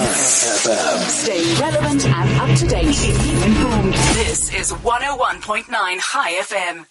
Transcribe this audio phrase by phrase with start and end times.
[0.00, 0.98] FM.
[1.08, 3.08] Stay relevant and up to date.
[3.46, 3.94] Informed.
[4.14, 6.86] This is 101.9 High FM.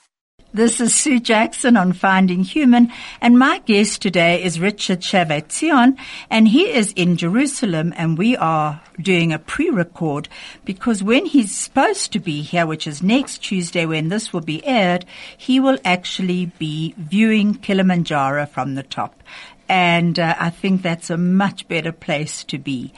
[0.54, 2.90] This is Sue Jackson on Finding Human,
[3.20, 5.98] and my guest today is Richard Shavei-Tzion
[6.30, 10.30] and he is in Jerusalem, and we are doing a pre-record
[10.64, 14.66] because when he's supposed to be here, which is next Tuesday when this will be
[14.66, 15.04] aired,
[15.38, 19.22] he will actually be viewing Kilimanjaro from the top.
[19.68, 22.94] And uh, I think that's a much better place to be.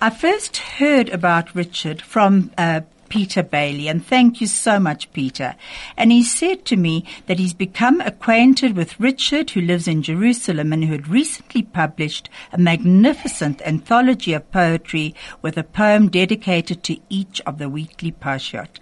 [0.00, 5.54] I first heard about Richard from uh, Peter Bailey, and thank you so much, Peter.
[5.96, 10.72] And he said to me that he's become acquainted with Richard, who lives in Jerusalem
[10.72, 16.98] and who had recently published a magnificent anthology of poetry with a poem dedicated to
[17.08, 18.78] each of the weekly Parshat.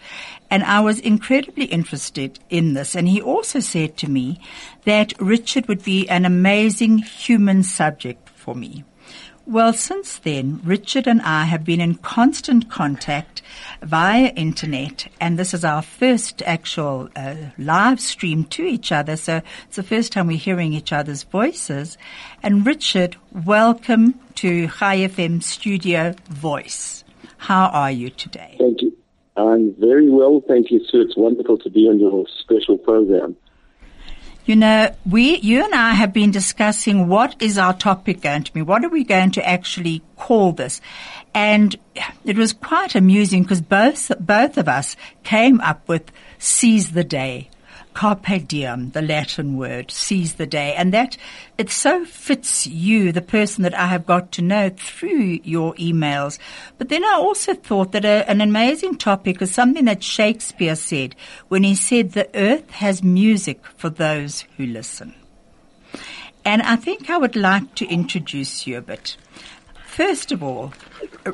[0.51, 2.95] And I was incredibly interested in this.
[2.95, 4.41] And he also said to me
[4.85, 8.85] that Richard would be an amazing human subject for me.
[9.49, 13.43] Well, since then, Richard and I have been in constant contact
[13.81, 19.17] via internet, and this is our first actual uh, live stream to each other.
[19.17, 21.97] So it's the first time we're hearing each other's voices.
[22.43, 27.05] And Richard, welcome to High FM Studio Voice.
[27.37, 28.57] How are you today?
[28.59, 28.97] Thank you.
[29.37, 31.03] I'm very well, thank you, Sue.
[31.03, 33.37] It's wonderful to be on your special program.
[34.47, 38.53] You know, we, you and I have been discussing what is our topic going to
[38.53, 38.63] be?
[38.63, 40.81] What are we going to actually call this?
[41.35, 41.75] And
[42.25, 44.95] it was quite amusing because both, both of us
[45.25, 47.51] came up with seize the day
[47.97, 50.75] carpe diem, the Latin word, seize the day.
[50.75, 51.17] And that,
[51.57, 56.39] it so fits you, the person that I have got to know through your emails.
[56.77, 61.17] But then I also thought that a, an amazing topic is something that Shakespeare said
[61.49, 65.15] when he said the earth has music for those who listen.
[66.45, 69.17] And I think I would like to introduce you a bit.
[69.97, 70.75] First of all,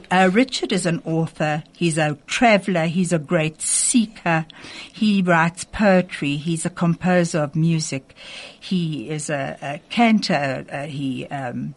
[0.09, 1.65] uh, Richard is an author.
[1.73, 2.87] He's a traveler.
[2.87, 4.47] He's a great seeker.
[4.93, 6.37] He writes poetry.
[6.37, 8.15] He's a composer of music.
[8.61, 10.65] He is a, a cantor.
[10.71, 11.75] Uh, he um,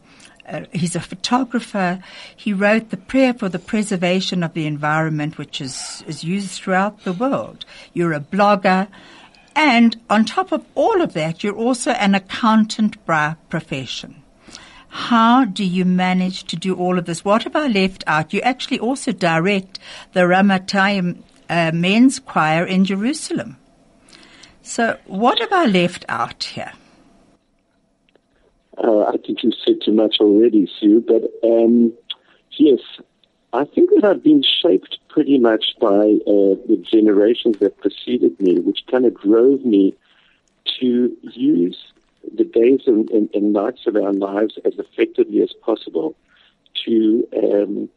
[0.48, 2.04] uh, he's a photographer.
[2.36, 7.04] He wrote the prayer for the preservation of the environment, which is, is used throughout
[7.04, 7.66] the world.
[7.94, 8.90] You're a blogger.
[9.56, 14.22] And on top of all of that, you're also an accountant by profession.
[14.96, 17.26] How do you manage to do all of this?
[17.26, 18.34] What have I left out?
[18.34, 19.78] You actually also direct
[20.14, 23.58] the Ramatayim uh, men's choir in Jerusalem.
[24.62, 26.72] So what have I left out here?
[28.78, 31.94] Uh, I think you said too much already, Sue, but um,
[32.58, 32.80] yes,
[33.52, 35.88] I think that I've been shaped pretty much by
[36.26, 39.94] uh, the generations that preceded me, which kind of drove me
[40.80, 41.78] to use
[42.34, 46.16] the days and, and, and, nights of our lives as effectively as possible
[46.86, 47.90] to um,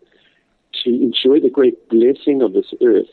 [0.84, 3.08] to enjoy the great blessing of this earth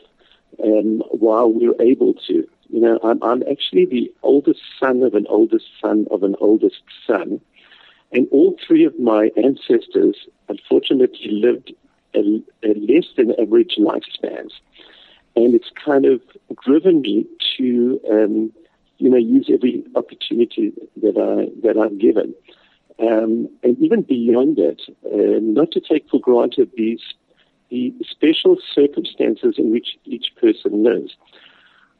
[0.64, 2.48] um, while we're able to.
[2.70, 6.82] You know, I'm, I'm actually the oldest son of an oldest son of an oldest
[7.06, 7.40] son,
[8.12, 10.16] and all three of my ancestors
[10.50, 11.74] unfortunately lived
[12.16, 12.20] a,
[12.64, 14.52] a less than average lifespans,
[15.36, 16.22] and it's kind of
[16.64, 17.26] driven me
[17.58, 18.54] to um,
[18.98, 22.34] you know, use every opportunity that I that I'm given,
[23.00, 27.02] um, and even beyond that, uh, not to take for granted these
[27.70, 31.16] the special circumstances in which each person lives.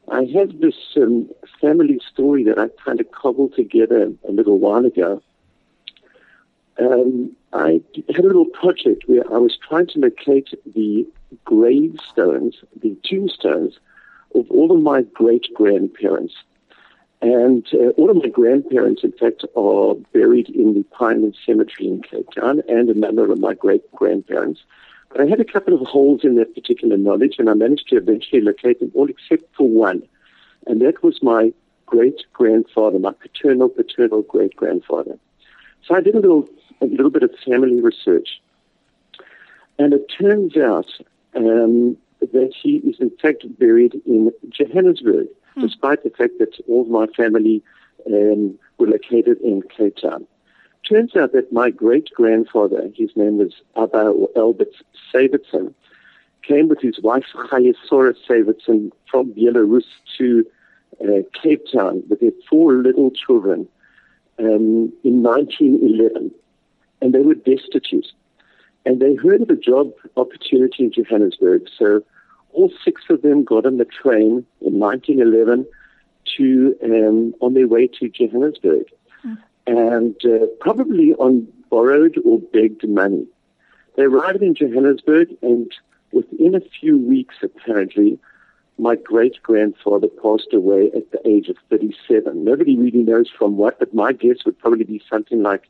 [0.08, 1.28] I have this um,
[1.60, 5.20] family story that I kind of cobbled together a little while ago.
[6.78, 11.06] Um, I had a little project where I was trying to locate the
[11.44, 13.78] gravestones, the tombstones
[14.34, 16.34] of all of my great grandparents.
[17.22, 22.02] And uh, all of my grandparents, in fact, are buried in the Pinewood Cemetery in
[22.02, 24.60] Cape Town, and a number of my great grandparents.
[25.08, 27.96] But I had a couple of holes in that particular knowledge, and I managed to
[27.96, 30.02] eventually locate them all except for one.
[30.66, 31.52] And that was my
[31.86, 35.18] great grandfather, my paternal, paternal great grandfather.
[35.86, 36.48] So I did a little,
[36.80, 38.42] a little bit of family research.
[39.78, 40.90] And it turns out
[41.34, 45.62] um, that he is, in fact, buried in Johannesburg mm.
[45.62, 47.62] despite the fact that all my family
[48.06, 50.26] um, were located in Cape Town.
[50.88, 54.72] Turns out that my great grandfather, his name was Abba Albert
[55.12, 55.74] Savitson,
[56.42, 59.84] came with his wife Chayesora Savitson from Belarus
[60.16, 60.44] to
[61.02, 63.66] uh, Cape Town with their four little children
[64.38, 66.30] um, in 1911,
[67.00, 68.06] and they were destitute.
[68.84, 72.02] And they heard of a job opportunity in Johannesburg, so
[72.56, 75.66] all six of them got on the train in 1911
[76.36, 78.86] to um, on their way to Johannesburg,
[79.24, 79.38] mm.
[79.66, 83.26] and uh, probably on borrowed or begged money.
[83.96, 85.70] They arrived in Johannesburg, and
[86.12, 88.18] within a few weeks, apparently,
[88.78, 92.44] my great grandfather passed away at the age of 37.
[92.44, 95.68] Nobody really knows from what, but my guess would probably be something like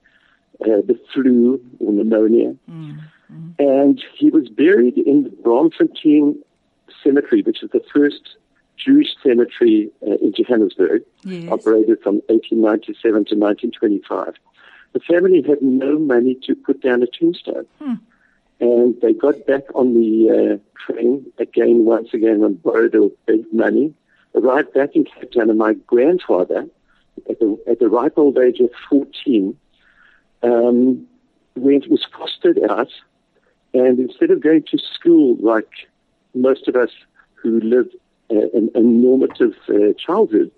[0.62, 2.54] uh, the flu or pneumonia.
[2.68, 2.98] Mm,
[3.32, 3.54] mm.
[3.58, 6.36] And he was buried in the Braamfontein
[7.02, 8.36] Cemetery, which is the first
[8.76, 11.50] Jewish cemetery uh, in Johannesburg, yes.
[11.50, 14.34] operated from 1897 to 1925.
[14.92, 17.66] The family had no money to put down a tombstone.
[17.78, 17.94] Hmm.
[18.60, 23.44] And they got back on the uh, train again, once again, and borrowed a big
[23.52, 23.92] money.
[24.34, 26.66] Arrived back in Cape Town, and my grandfather,
[27.28, 29.56] at the, at the ripe old age of 14,
[30.42, 31.06] um,
[31.54, 32.88] went, was fostered out.
[33.74, 35.68] And instead of going to school like
[36.36, 36.90] most of us
[37.34, 37.88] who live
[38.30, 40.50] a, a normative uh, childhood,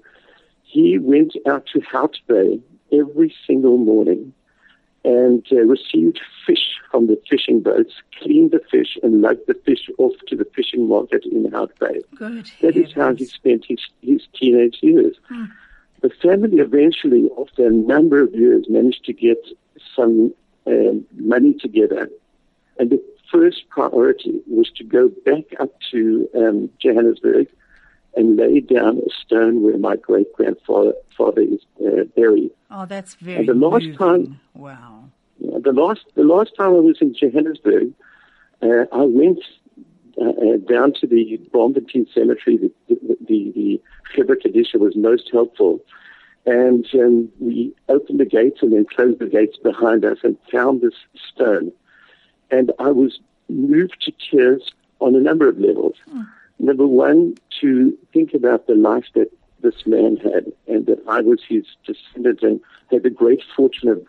[0.63, 2.61] he went out to Hout Bay
[2.93, 4.33] every single morning
[5.05, 9.89] and uh, received fish from the fishing boats, cleaned the fish, and lugged the fish
[9.99, 12.01] off to the fishing market in Hout Bay.
[12.17, 15.17] Good that is how he spent his, his teenage years.
[15.29, 15.45] Hmm.
[16.01, 19.39] The family eventually, after a number of years, managed to get
[19.97, 20.35] some
[20.67, 22.09] uh, money together.
[22.79, 27.49] And the first priority was to go back up to um, Johannesburg
[28.17, 32.51] and lay down a stone where my great grandfather father is uh, buried.
[32.71, 33.39] Oh, that's very.
[33.39, 33.97] And the last moving.
[33.97, 35.05] time, wow.
[35.39, 37.93] Yeah, the last the last time I was in Johannesburg,
[38.63, 39.39] uh, I went
[40.21, 42.57] uh, uh down to the Braamfontein Cemetery.
[42.57, 45.81] The the the, the was most helpful,
[46.45, 50.81] and um, we opened the gates and then closed the gates behind us and found
[50.81, 50.95] this
[51.33, 51.71] stone,
[52.51, 53.19] and I was
[53.49, 55.97] moved to tears on a number of levels.
[56.11, 56.27] Mm.
[56.59, 59.31] Number one, to think about the life that
[59.61, 62.61] this man had, and that I was his descendant and
[62.91, 64.05] had the great fortune of,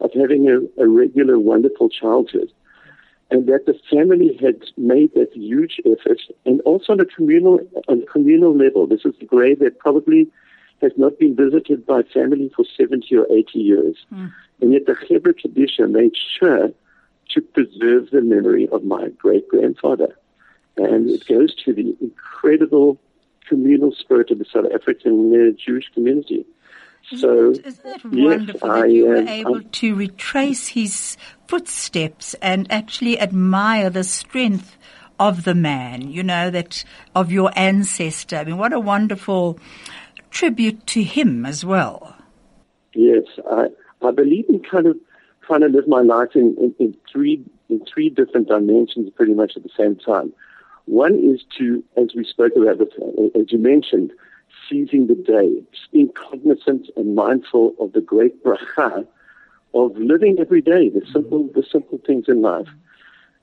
[0.00, 2.52] of having a, a regular, wonderful childhood.
[3.30, 8.02] And that the family had made that huge effort, and also on a communal on
[8.02, 8.86] a communal level.
[8.86, 10.30] This is a grave that probably
[10.82, 13.96] has not been visited by family for 70 or 80 years.
[14.12, 14.32] Mm.
[14.60, 16.72] And yet the Hebrew tradition made sure
[17.34, 20.16] to preserve the memory of my great grandfather.
[20.76, 22.98] And it goes to the incredible
[23.48, 26.46] communal spirit of the South African uh, Jewish community.
[27.16, 32.70] So, isn't that wonderful yes, that you were able I, to retrace his footsteps and
[32.70, 34.78] actually admire the strength
[35.18, 38.36] of the man, you know, that of your ancestor.
[38.36, 39.58] I mean, what a wonderful
[40.30, 42.16] tribute to him as well.
[42.94, 43.66] Yes, I,
[44.02, 44.96] I believe in kind of
[45.42, 49.56] trying to live my life in, in, in three in three different dimensions pretty much
[49.56, 50.32] at the same time.
[50.86, 54.12] One is to, as we spoke about, as you mentioned,
[54.68, 55.62] seizing the day,
[55.92, 59.06] being cognizant and mindful of the great bracha
[59.74, 62.68] of living every day, the simple, the simple things in life.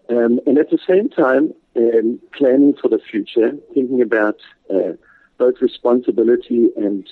[0.09, 4.93] Um, and at the same time, um, planning for the future, thinking about uh,
[5.37, 7.07] both responsibility and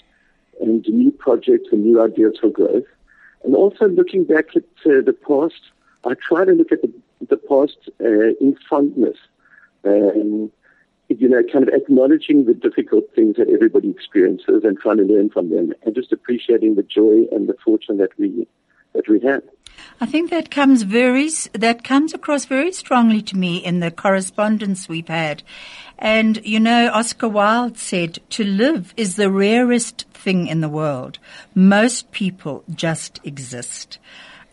[0.60, 2.86] and new projects and new ideas for growth,
[3.44, 5.62] and also looking back at uh, the past.
[6.06, 6.94] I try to look at the,
[7.28, 9.18] the past uh, in fondness
[9.88, 10.52] um,
[11.10, 15.30] you know, kind of acknowledging the difficult things that everybody experiences and trying to learn
[15.30, 18.48] from them, and just appreciating the joy and the fortune that we
[18.94, 19.44] that we have.
[20.00, 24.88] I think that comes very that comes across very strongly to me in the correspondence
[24.88, 25.44] we've had.
[25.98, 31.20] And you know, Oscar Wilde said, "To live is the rarest thing in the world.
[31.56, 33.98] Most people just exist."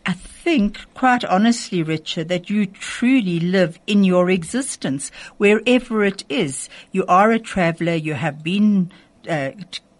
[0.07, 6.69] I think, quite honestly, Richard, that you truly live in your existence wherever it is.
[6.91, 7.95] You are a traveler.
[7.95, 8.91] You have been
[9.27, 9.51] uh,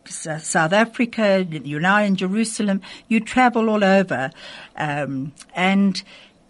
[0.10, 1.46] South Africa.
[1.50, 2.82] You're now in Jerusalem.
[3.08, 4.32] You travel all over,
[4.76, 6.02] um, and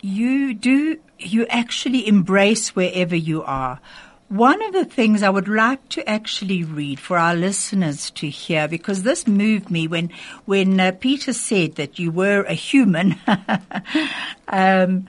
[0.02, 1.00] you do.
[1.18, 3.80] You actually embrace wherever you are.
[4.28, 8.68] One of the things I would like to actually read for our listeners to hear,
[8.68, 10.10] because this moved me when
[10.46, 13.16] when uh, Peter said that you were a human.
[14.48, 15.08] um,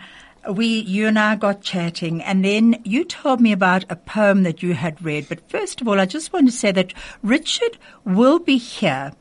[0.51, 4.63] we, you and I got chatting, and then you told me about a poem that
[4.63, 5.29] you had read.
[5.29, 9.13] But first of all, I just want to say that Richard will be here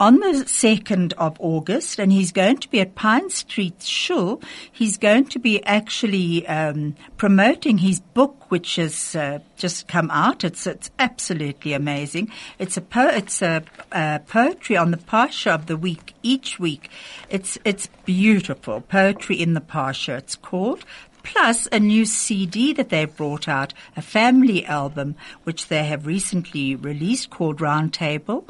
[0.00, 4.42] on the 2nd of August, and he's going to be at Pine Street Shul.
[4.70, 10.44] He's going to be actually um, promoting his book, which has uh, just come out.
[10.44, 12.32] It's it's absolutely amazing.
[12.58, 16.90] It's a po- it's a, a poetry on the Parsha of the week each week.
[17.30, 20.18] It's it's beautiful poetry in the Parsha.
[20.18, 20.84] It's called
[21.22, 26.74] plus a new CD that they've brought out, a family album, which they have recently
[26.74, 28.48] released called Roundtable.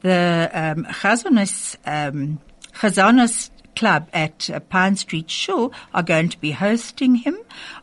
[0.00, 2.38] The um, Chazonis, um,
[3.74, 7.36] Club at uh, Pine Street Shul are going to be hosting him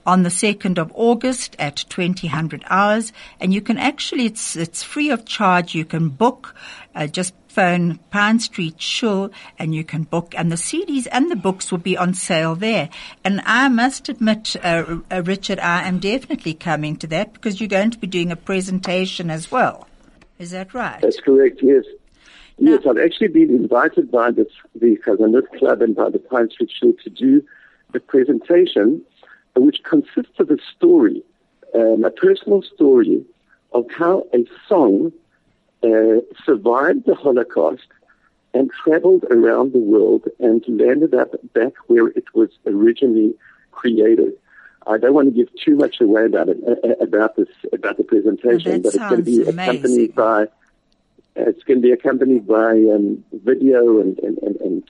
[0.05, 3.11] on the 2nd of August at 2000 hours.
[3.39, 5.75] And you can actually, it's, it's free of charge.
[5.75, 6.55] You can book,
[6.95, 9.29] uh, just phone Pine Street Shul
[9.59, 12.89] and you can book and the CDs and the books will be on sale there.
[13.23, 17.67] And I must admit, uh, uh, Richard, I am definitely coming to that because you're
[17.67, 19.87] going to be doing a presentation as well.
[20.39, 21.01] Is that right?
[21.01, 21.83] That's correct, yes.
[22.57, 26.49] Now- yes, I've actually been invited by the, the Khazanut Club and by the Pine
[26.51, 27.43] Street Shul to do
[27.93, 29.01] a presentation
[29.57, 31.21] uh, which consists of a story,
[31.75, 33.25] um, a personal story
[33.73, 35.11] of how a song
[35.83, 37.87] uh, survived the Holocaust
[38.53, 43.33] and traveled around the world and landed up back where it was originally
[43.71, 44.33] created.
[44.87, 47.97] I don't want to give too much away about it, uh, uh, about this, about
[47.97, 50.11] the presentation, Oh, but it's going to be sounds accompanied amazing.
[50.11, 50.47] by,
[51.35, 54.83] it's going to be accompanied by um, video and, and, and, and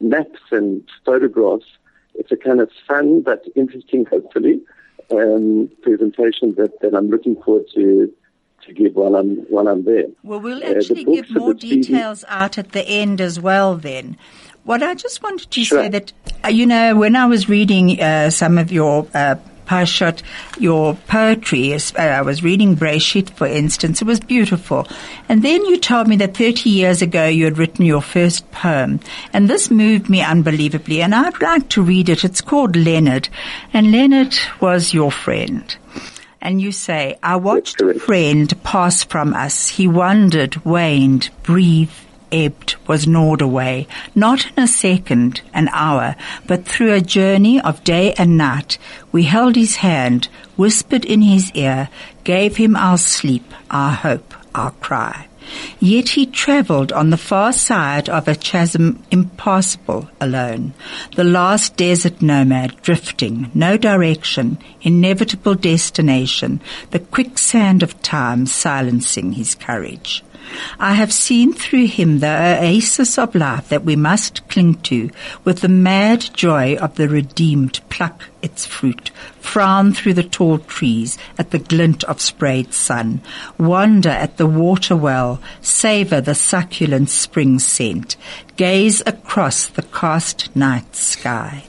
[0.00, 1.66] maps and photographs.
[2.14, 4.60] It's a kind of fun but interesting, hopefully,
[5.10, 8.12] um, presentation that, that I'm looking forward to
[8.64, 10.06] to give while I'm while I'm there.
[10.22, 14.16] Well, we'll Uh, actually books give more details out at the end as well then.
[14.64, 15.82] What I just wanted to Sure.
[15.82, 16.12] say that,
[16.44, 19.36] uh, you know, when I was reading uh, some of your uh,
[19.66, 20.22] Parshot,
[20.58, 24.86] your poetry, uh, I was reading Breshit, for instance, it was beautiful.
[25.28, 28.98] And then you told me that 30 years ago you had written your first poem.
[29.32, 31.02] And this moved me unbelievably.
[31.02, 32.24] And I'd like to read it.
[32.24, 33.28] It's called Leonard.
[33.72, 35.76] And Leonard was your friend.
[36.46, 39.66] And you say, I watched a friend pass from us.
[39.66, 41.90] He wandered, waned, breathed,
[42.30, 46.14] ebbed, was gnawed away, not in a second, an hour,
[46.46, 48.78] but through a journey of day and night.
[49.10, 51.88] We held his hand, whispered in his ear,
[52.22, 55.26] gave him our sleep, our hope, our cry.
[55.80, 60.74] Yet he travelled on the far side of a chasm impassable alone,
[61.14, 66.60] the last desert nomad drifting, no direction, inevitable destination,
[66.90, 70.22] the quicksand of time silencing his courage.
[70.78, 75.10] I have seen through him the oasis of life that we must cling to
[75.44, 79.10] with the mad joy of the redeemed pluck its fruit,
[79.40, 83.20] frown through the tall trees at the glint of sprayed sun,
[83.58, 88.16] wander at the water well, savor the succulent spring scent,
[88.56, 91.64] gaze across the cast night sky.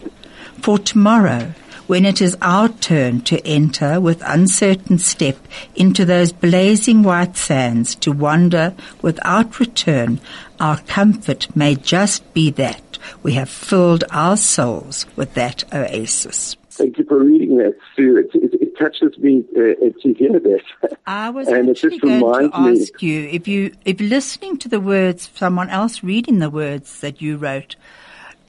[0.62, 1.54] For tomorrow,
[1.88, 5.38] when it is our turn to enter with uncertain step
[5.76, 10.20] into those blazing white sands to wander without return,
[10.60, 12.82] our comfort may just be that
[13.24, 16.58] we have filled our souls with that oasis.
[16.72, 18.18] Thank you for reading that, Sue.
[18.18, 19.60] It, it, it touches me uh,
[20.02, 20.98] to hear that.
[21.06, 24.58] I was And it actually just going to reminds me- you if you, if listening
[24.58, 27.76] to the words, someone else reading the words that you wrote,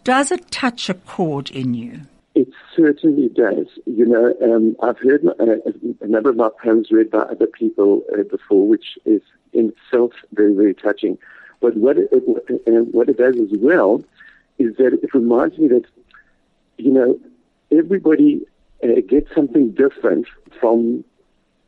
[0.05, 2.03] does it touch a chord in you?
[2.35, 3.67] It certainly does.
[3.87, 5.45] You know, um, I've heard uh,
[6.01, 10.13] a number of my poems read by other people uh, before, which is in itself
[10.33, 11.19] very, very touching.
[11.61, 12.13] But what it,
[12.67, 14.05] and what it does as well
[14.59, 15.85] is that it reminds me that,
[16.77, 17.19] you know,
[17.77, 18.47] everybody
[18.83, 20.27] uh, it gets something different
[20.61, 21.05] from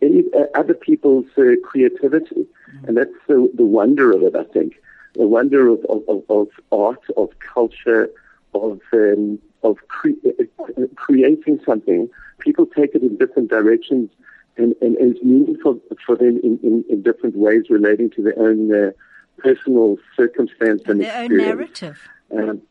[0.03, 2.47] any uh, other people's uh, creativity,
[2.87, 4.35] and that's the, the wonder of it.
[4.37, 4.75] I think
[5.15, 8.11] the wonder of, of, of, art, of culture,
[8.55, 12.09] of um, of cre- uh, creating something.
[12.39, 14.11] People take it in different directions,
[14.57, 18.39] and, and, and it's meaningful for them in, in, in different ways relating to their
[18.39, 18.91] own uh,
[19.39, 21.99] personal circumstance and Their own narrative.
[22.35, 22.63] Um,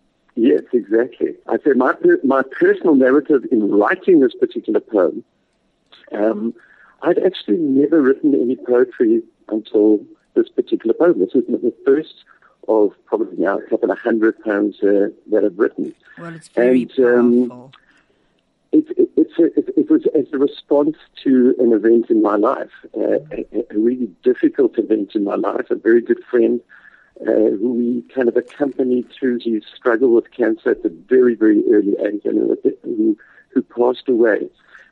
[0.47, 1.31] yes, exactly.
[1.47, 5.23] I said my per- my personal narrative in writing this particular poem.
[6.11, 6.53] Um,
[7.01, 9.99] I'd actually never written any poetry until
[10.35, 11.19] this particular poem.
[11.19, 12.15] This is the first
[12.67, 15.93] of probably now a couple of hundred poems uh, that I've written.
[16.17, 17.71] Well, it's very And, um, powerful.
[18.71, 22.35] It, it, it's a, it, it was as a response to an event in my
[22.35, 25.71] life, uh, a, a really difficult event in my life.
[25.71, 26.61] A very good friend
[27.21, 31.63] uh, who we kind of accompanied through his struggle with cancer at a very, very
[31.71, 33.17] early age, and who,
[33.49, 34.49] who passed away.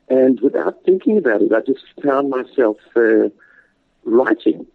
[0.10, 3.30] And without thinking about it, I just found myself uh,
[4.04, 4.66] writing,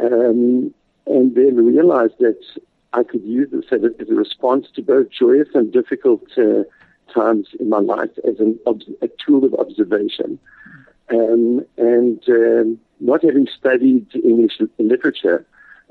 [0.00, 0.74] um,
[1.06, 2.40] and then realized that
[2.92, 6.64] I could use this as a, as a response to both joyous and difficult uh,
[7.12, 10.38] times in my life as an, a tool of observation.
[11.10, 15.44] Um, and um, not having studied English literature,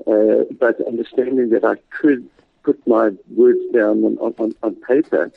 [0.06, 2.28] uh, but understanding that I could
[2.62, 5.32] put my words down on, on, on paper,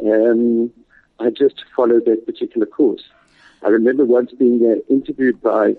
[0.00, 0.70] um,
[1.18, 3.02] I just followed that particular course.
[3.62, 5.76] I remember once being uh, interviewed by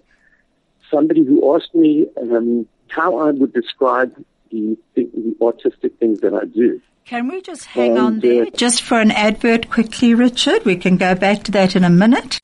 [0.92, 4.14] somebody who asked me um, how I would describe
[4.52, 6.82] the, the, the artistic things that I do.
[7.06, 10.66] Can we just hang on there uh, just for an advert quickly, Richard?
[10.66, 12.40] We can go back to that in a minute.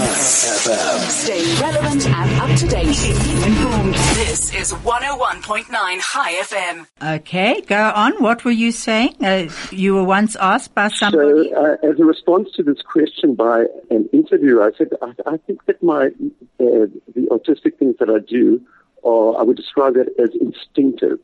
[0.00, 2.86] Stay relevant and up to date.
[3.46, 3.94] Informed.
[4.14, 6.86] This is 101.9 High FM.
[7.02, 8.22] Okay, go on.
[8.22, 9.16] What were you saying?
[9.22, 11.50] Uh, you were once asked by somebody.
[11.50, 15.36] So, uh, as a response to this question by an interviewer, I said, I, I
[15.36, 16.10] think that my uh,
[16.58, 18.62] the autistic things that I do
[19.04, 21.18] are, I would describe it as instinctive.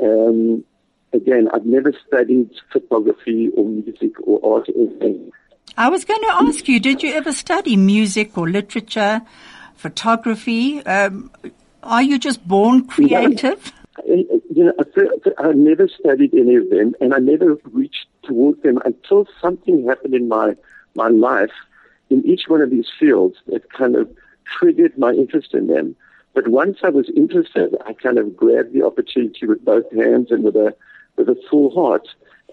[0.00, 0.64] Um,
[1.12, 5.32] again, I've never studied photography or music or art or anything.
[5.76, 9.22] I was going to ask you, did you ever study music or literature,
[9.74, 10.80] photography?
[10.86, 11.32] Um,
[11.82, 13.72] are you just born creative?
[14.06, 18.06] And, uh, you know, I, I never studied any of them, and I never reached
[18.22, 20.54] towards them until something happened in my
[20.94, 21.50] my life
[22.08, 24.08] in each one of these fields that kind of
[24.44, 25.96] triggered my interest in them.
[26.34, 30.44] But once I was interested, I kind of grabbed the opportunity with both hands and
[30.44, 30.74] with a
[31.16, 32.06] with a full heart,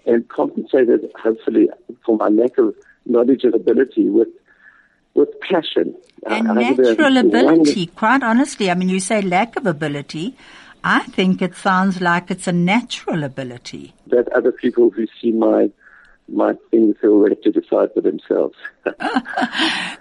[0.06, 1.68] and compensated hopefully
[2.04, 2.74] for my lack of
[3.06, 4.28] knowledge and ability with
[5.14, 5.94] with passion.
[6.26, 8.70] And I- I have a natural ability, quite honestly.
[8.70, 10.36] I mean, you say lack of ability.
[10.84, 13.94] I think it sounds like it's a natural ability.
[14.08, 15.70] that other people who see my
[16.28, 18.56] my things feel ready to decide for themselves.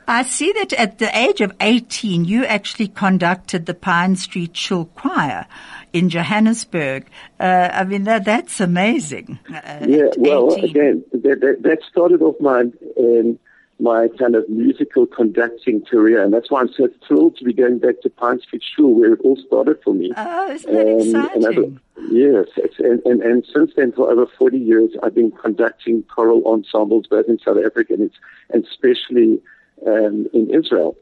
[0.07, 4.85] I see that at the age of 18, you actually conducted the Pine Street Shul
[4.95, 5.45] Choir
[5.93, 7.05] in Johannesburg.
[7.39, 9.39] Uh, I mean, that, that's amazing.
[9.53, 10.69] Uh, yeah, well, 18.
[10.69, 12.63] again, that, that, that started off my
[12.97, 13.39] um,
[13.79, 17.79] my kind of musical conducting career, and that's why I'm so thrilled to be going
[17.79, 20.11] back to Pine Street Shul, where it all started for me.
[20.15, 21.79] Oh, isn't that Um, exciting?
[22.11, 26.45] Yes, it's, and, and, and since then, for over 40 years, I've been conducting choral
[26.45, 28.15] ensembles both in South Africa and, it's,
[28.51, 29.41] and especially
[29.87, 30.95] um, in Israel.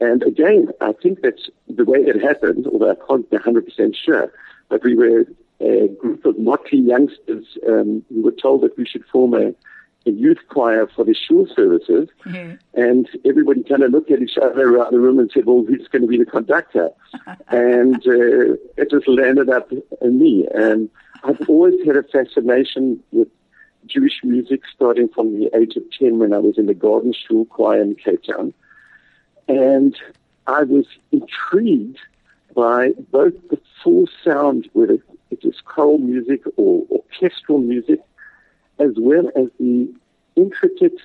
[0.00, 4.32] And again, I think that's the way it happened, although I can't be 100% sure,
[4.68, 5.26] but we were
[5.60, 9.52] a group of motley youngsters um, who were told that we should form a,
[10.06, 12.08] a youth choir for the shul services.
[12.24, 12.54] Yeah.
[12.74, 15.86] And everybody kind of looked at each other around the room and said, well, who's
[15.88, 16.90] going to be the conductor?
[17.48, 19.70] and uh, it just landed up
[20.00, 20.48] in me.
[20.54, 20.88] And
[21.24, 23.28] I've always had a fascination with
[23.86, 27.44] Jewish music starting from the age of 10 when I was in the Garden Shul
[27.44, 28.54] Choir in Cape Town.
[29.50, 29.96] And
[30.46, 31.98] I was intrigued
[32.54, 34.98] by both the full sound, whether
[35.32, 38.00] it was choral music or orchestral music,
[38.78, 39.92] as well as the
[40.36, 41.00] intricate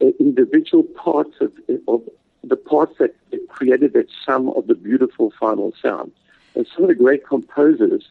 [0.00, 1.52] uh, individual parts of,
[1.86, 2.02] of
[2.42, 3.14] the parts that
[3.48, 6.10] created that sum of the beautiful final sound.
[6.56, 8.10] And some of the great composers,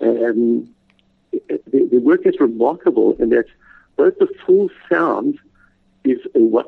[0.00, 0.72] um,
[1.92, 3.46] work is remarkable in that
[3.96, 5.40] both the full sound
[6.04, 6.20] is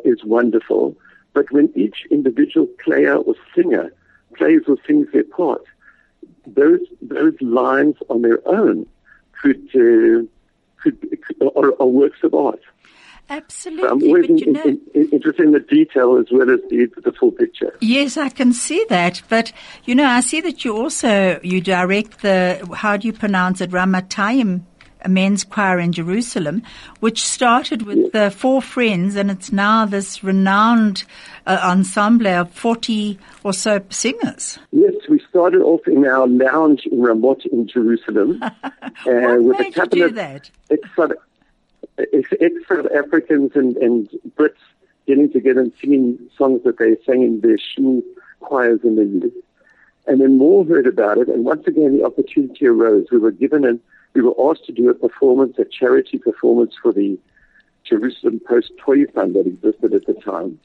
[0.04, 0.96] is wonderful,
[1.34, 3.92] but when each individual player or singer
[4.36, 5.62] plays or sings their part,
[6.46, 8.86] those those lines on their own
[9.40, 10.24] could uh,
[10.80, 10.96] could,
[11.56, 12.60] are, are works of art.
[13.30, 13.88] Absolutely.
[13.88, 16.60] I'm always but in, you know, in, in, interested in the detail as well as
[16.68, 17.74] the, the full picture.
[17.80, 19.22] Yes, I can see that.
[19.30, 19.50] But,
[19.84, 23.70] you know, I see that you also, you direct the, how do you pronounce it,
[23.70, 24.64] Ramatayim
[25.04, 26.62] a men's choir in Jerusalem,
[27.00, 31.04] which started with the four friends and it's now this renowned
[31.46, 34.58] uh, ensemble of 40 or so singers.
[34.72, 38.42] Yes, we started off in our lounge in Ramot in Jerusalem.
[38.42, 38.50] uh,
[39.04, 40.50] What with made a you do that?
[40.70, 41.12] ex-South,
[41.98, 44.56] ex-South Africans and, and Brits
[45.06, 48.02] getting together and singing songs that they sang in their shul
[48.40, 49.34] choirs in the youth.
[50.06, 53.06] And then more heard about it, and once again the opportunity arose.
[53.10, 53.80] We were given an,
[54.14, 57.18] we were asked to do a performance, a charity performance for the
[57.84, 60.58] Jerusalem Post Toy Fund that existed at the time.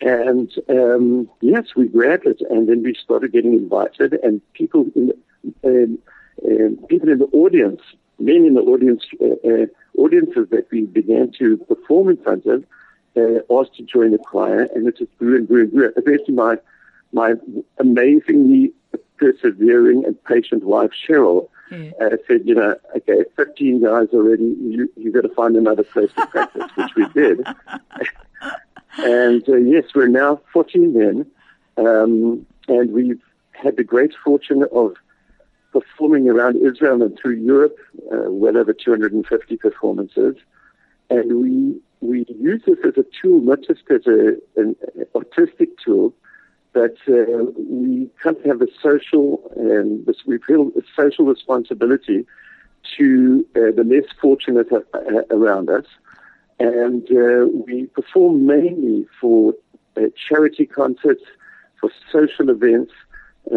[0.00, 5.12] And um, yes, we grabbed it, and then we started getting invited, and people in
[5.64, 5.98] um,
[6.44, 7.80] um, people in the audience,
[8.18, 9.66] men in the audience, uh, uh,
[9.96, 12.64] audiences that we began to perform in front of,
[13.16, 15.92] uh, asked to join the choir, and it just grew and grew and grew.
[15.96, 16.56] Eventually, my
[17.12, 17.34] my
[17.78, 18.72] amazingly
[19.18, 25.10] persevering and patient wife Cheryl uh, said, you know, okay, 15 guys already, you you
[25.10, 27.46] got to find another place to practice, which we did.
[28.98, 31.26] and uh, yes, we're now 14 men,
[31.78, 33.22] um, and we've
[33.52, 34.94] had the great fortune of
[35.72, 37.78] performing around Israel and through Europe,
[38.12, 40.36] uh, well over 250 performances,
[41.08, 44.76] and we we use this as a tool, not just as a, an
[45.14, 46.12] artistic tool,
[46.72, 52.26] but uh, we kind of have a social and this, we feel a social responsibility
[52.96, 54.68] to uh, the less fortunate
[55.30, 55.84] around us,
[56.58, 59.54] and uh, we perform mainly for
[59.96, 61.22] uh, charity concerts,
[61.80, 62.92] for social events,
[63.50, 63.56] uh,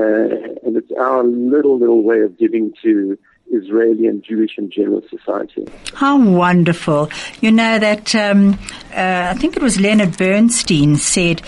[0.63, 3.17] and it's our little little way of giving to
[3.51, 5.67] Israeli and Jewish and general society.
[5.93, 7.09] How wonderful.
[7.41, 8.53] You know that, um,
[8.91, 11.41] uh, I think it was Leonard Bernstein said,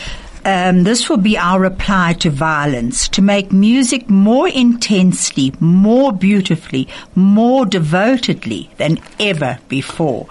[0.47, 6.87] um, this will be our reply to violence, to make music more intensely, more beautifully,
[7.15, 10.25] more devotedly than ever before.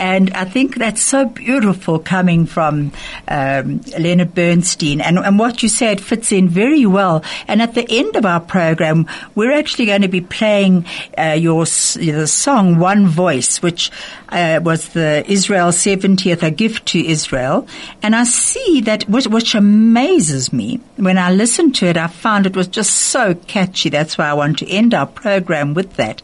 [0.00, 2.90] And I think that's so beautiful coming from
[3.28, 5.00] um, Leonard Bernstein.
[5.00, 7.22] And, and what you said fits in very well.
[7.46, 9.06] And at the end of our program,
[9.36, 10.84] we're actually going to be playing
[11.16, 13.92] uh, your the song One Voice, which
[14.30, 17.68] uh, was the Israel 70th, a gift to Israel.
[18.02, 20.80] And I see that, which, which amazes me.
[20.96, 23.90] When I listened to it, I found it was just so catchy.
[23.90, 26.22] That's why I want to end our program with that.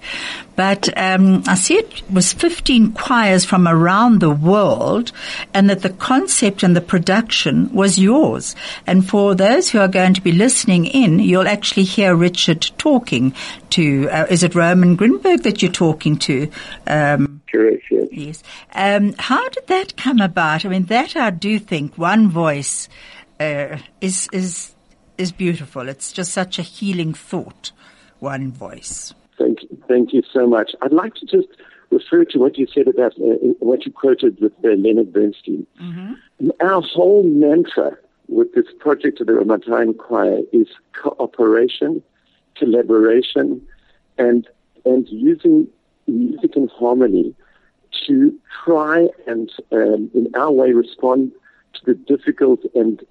[0.56, 5.12] But um, I see it was 15 choirs from around the world,
[5.52, 8.56] and that the concept and the production was yours.
[8.86, 13.34] And for those who are going to be listening in, you'll actually hear Richard talking
[13.70, 14.08] to.
[14.08, 16.50] Uh, is it Roman Grinberg that you're talking to?
[16.86, 17.82] Um, Correct.
[17.90, 18.08] Yes.
[18.10, 18.42] Yes.
[18.74, 20.64] Um, how did that come about?
[20.64, 22.88] I mean, that I do think one voice
[23.40, 24.74] uh, is is
[25.18, 25.88] is beautiful.
[25.88, 27.72] It's just such a healing thought.
[28.18, 29.14] One voice.
[29.38, 30.72] Thank you, thank you so much.
[30.82, 31.48] I'd like to just
[31.90, 35.66] refer to what you said about uh, what you quoted with uh, Leonard Bernstein.
[35.80, 36.50] Mm-hmm.
[36.60, 37.96] Our whole mantra
[38.28, 42.02] with this project of the Ramatayim Choir is cooperation,
[42.56, 43.60] collaboration,
[44.18, 44.48] and
[44.84, 45.68] and using
[46.06, 47.34] music and harmony
[48.06, 48.32] to
[48.64, 51.32] try and, um, in our way, respond
[51.84, 53.02] the difficult and,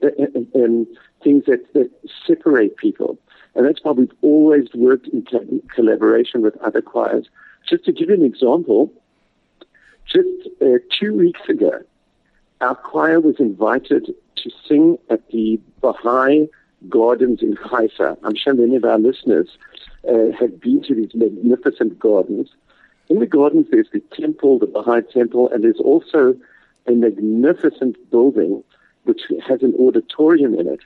[0.00, 0.86] and, and
[1.22, 1.90] things that, that
[2.26, 3.18] separate people.
[3.54, 5.24] And that's why we've always worked in
[5.74, 7.28] collaboration with other choirs.
[7.68, 8.92] Just to give you an example,
[10.06, 10.28] just
[10.60, 11.80] uh, two weeks ago,
[12.60, 16.48] our choir was invited to sing at the Baha'i
[16.88, 18.16] Gardens in Haifa.
[18.22, 19.58] I'm sure many of our listeners
[20.08, 22.50] uh, have been to these magnificent gardens.
[23.08, 26.34] In the gardens, there's the temple, the Baha'i temple, and there's also
[26.86, 28.62] a magnificent building
[29.04, 30.80] which has an auditorium in it.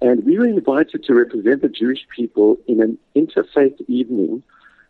[0.00, 4.42] And we were invited to represent the Jewish people in an interfaith evening,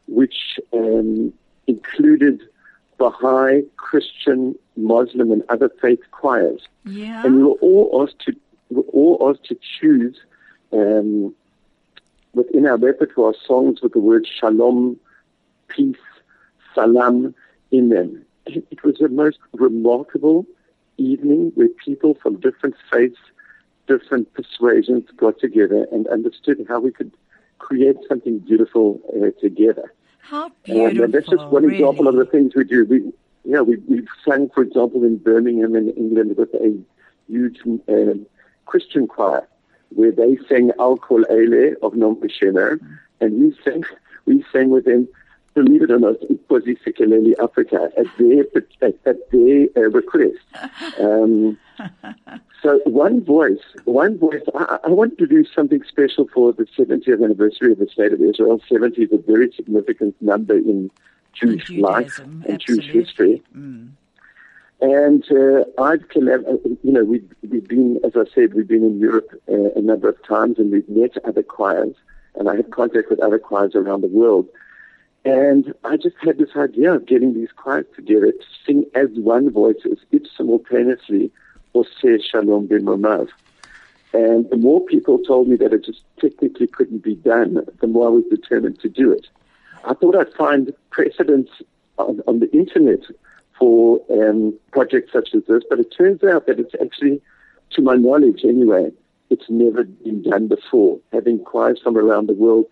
[0.08, 1.32] which um,
[1.66, 2.42] included
[2.98, 6.62] Baha'i, Christian, Muslim, and other faith choirs.
[6.84, 7.24] Yeah.
[7.24, 8.36] And we were all asked to
[8.68, 10.18] we were all asked to choose
[10.72, 11.34] um,
[12.34, 14.98] within our repertoire songs with the word shalom,
[15.68, 15.96] peace,
[16.74, 17.34] salam
[17.70, 18.24] in them.
[18.46, 20.46] It was the most remarkable
[20.96, 23.18] evening where people from different faiths
[23.86, 27.12] different persuasions got together and understood how we could
[27.58, 29.92] create something beautiful uh, together.
[30.18, 31.04] How beautiful!
[31.04, 31.76] and that's just one really.
[31.76, 32.84] example of the things we do.
[32.84, 33.12] We,
[33.44, 36.76] yeah, we we sang, for example, in Birmingham in England with a
[37.28, 38.18] huge uh,
[38.66, 39.46] Christian choir
[39.90, 42.20] where they sang Al Kol Eile of Nom
[43.20, 43.84] and we sang
[44.24, 45.08] we sang with them
[45.56, 48.44] believe it or not, Nkosi Sikelel' Africa at their,
[48.82, 50.44] at, at their uh, request.
[51.00, 51.58] Um,
[52.62, 57.24] so one voice, one voice, I, I want to do something special for the 70th
[57.24, 58.60] anniversary of the State of Israel.
[58.70, 60.90] 70 is a very significant number in
[61.32, 62.92] Jewish life and absolutely.
[62.92, 63.42] Jewish history.
[63.56, 63.92] Mm.
[64.82, 68.84] And uh, I've collab- uh, you know, we've, we've been, as I said, we've been
[68.84, 71.94] in Europe uh, a number of times and we've met other choirs
[72.34, 74.48] and I have contact with other choirs around the world.
[75.26, 79.50] And I just had this idea of getting these choirs together to sing as one
[79.50, 81.32] voice, as if simultaneously,
[81.74, 83.28] Oseh Shalom Bimromav.
[84.12, 88.06] And the more people told me that it just technically couldn't be done, the more
[88.06, 89.26] I was determined to do it.
[89.84, 91.50] I thought I'd find precedents
[91.98, 93.00] on, on the internet
[93.58, 97.20] for um, projects such as this, but it turns out that it's actually,
[97.70, 98.92] to my knowledge anyway,
[99.30, 102.66] it's never been done before, having choirs from around the world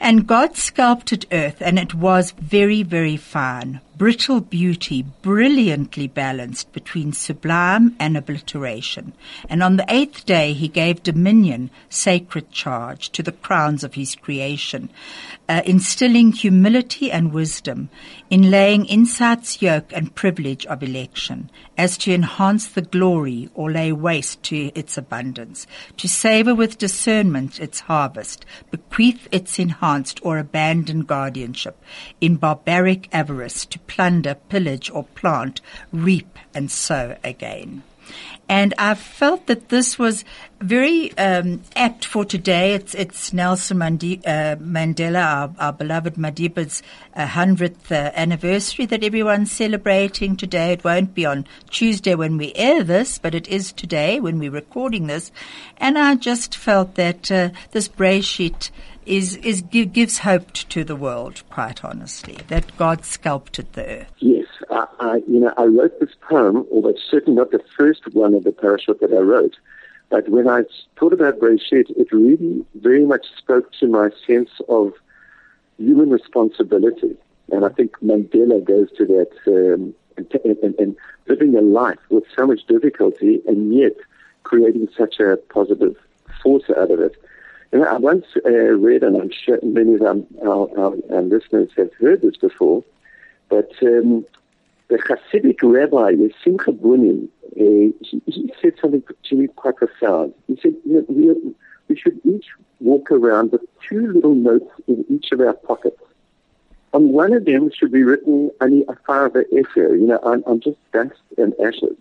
[0.01, 7.13] And God sculpted earth, and it was very, very fine brittle beauty brilliantly balanced between
[7.13, 9.13] sublime and obliteration.
[9.49, 14.15] And on the eighth day he gave dominion, sacred charge, to the crowns of his
[14.15, 14.89] creation,
[15.49, 17.91] uh, instilling humility and wisdom,
[18.31, 23.91] in laying insight's yoke and privilege of election, as to enhance the glory or lay
[23.91, 31.09] waste to its abundance, to savor with discernment its harvest, bequeath its enhanced or abandoned
[31.09, 31.83] guardianship,
[32.21, 35.61] in barbaric avarice to plunder, pillage, or plant,
[35.93, 37.83] reap and sow again.
[38.49, 40.25] And I felt that this was
[40.59, 42.73] very um, apt for today.
[42.73, 46.83] It's, it's Nelson Mandi- uh, Mandela, our, our, beloved Madiba's
[47.15, 50.73] uh, 100th uh, anniversary that everyone's celebrating today.
[50.73, 54.51] It won't be on Tuesday when we air this, but it is today when we're
[54.51, 55.31] recording this.
[55.77, 58.71] And I just felt that uh, this Breshit
[59.09, 64.13] is, is gives hope to the world, quite honestly, that God sculpted the earth.
[64.19, 68.35] Yes, I, I, you know, I wrote this poem, although certainly not the first one
[68.35, 69.57] of the parashot that I wrote.
[70.11, 70.63] But when I
[70.99, 74.93] thought about Breshit, it really very much spoke to my sense of
[75.79, 77.17] human responsibility.
[77.51, 82.25] And I think Mandela goes to that um, and, and, and living a life with
[82.37, 83.97] so much difficulty and yet
[84.43, 85.97] creating such a positive
[86.43, 87.17] force out of it.
[87.73, 91.93] Know, I once uh, read, and I'm sure many of our, our, our, listeners have
[91.95, 92.83] heard this before,
[93.51, 94.25] but um,
[94.89, 100.33] the Hasidic rabbi Simcha Bunim, uh, he, he, said something to me quite profound.
[100.47, 101.55] He said, you know, we,
[101.89, 102.47] we should each
[102.81, 106.01] walk around with two little notes in each of our pockets.
[106.95, 110.79] On one of them should be written, Ani Afar Efer, you know, I'm, I'm just
[110.93, 111.99] dust and ashes.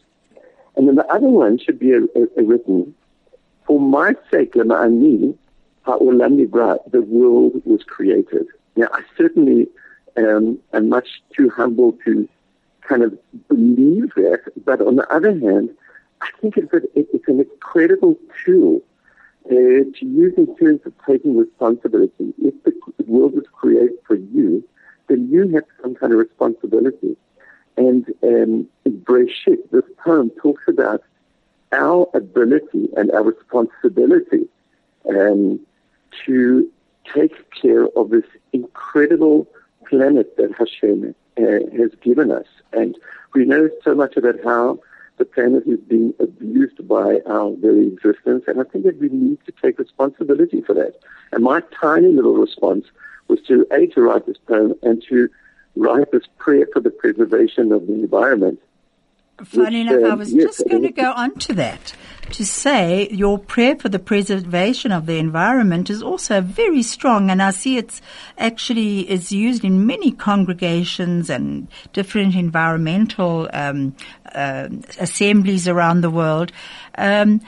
[0.78, 2.96] And then the other one should be a, a, a written,
[3.66, 5.38] for my sake, Lama Ani,
[5.88, 8.48] the world was created.
[8.76, 9.68] Now, I certainly
[10.18, 12.28] um, am much too humble to
[12.82, 15.70] kind of believe that, but on the other hand,
[16.22, 18.82] I think it's, a, it's an incredible tool
[19.46, 22.34] uh, to use in terms of taking responsibility.
[22.40, 22.74] If the
[23.06, 24.64] world was created for you,
[25.08, 27.16] then you have some kind of responsibility.
[27.78, 31.04] And um, Breshit, this poem talks about
[31.72, 34.48] our ability and our responsibility
[35.10, 35.60] um,
[36.26, 36.70] to
[37.14, 39.48] take care of this incredible
[39.88, 41.42] planet that Hashem uh,
[41.78, 42.46] has given us.
[42.74, 42.98] And
[43.34, 44.80] we know so much about how
[45.18, 49.40] the planet is being abused by our very existence, and I think that we need
[49.46, 50.94] to take responsibility for that.
[51.32, 52.86] And my tiny little response
[53.28, 55.30] was to, A, to write this poem and to
[55.76, 58.60] write this prayer for the preservation of the environment
[59.44, 61.94] Funny enough, I was just going to go on to that
[62.32, 67.42] to say your prayer for the preservation of the environment is also very strong, and
[67.42, 68.02] I see it's
[68.38, 73.96] actually is used in many congregations and different environmental um,
[74.34, 74.70] uh,
[75.00, 76.52] assemblies around the world.
[76.98, 77.42] Um,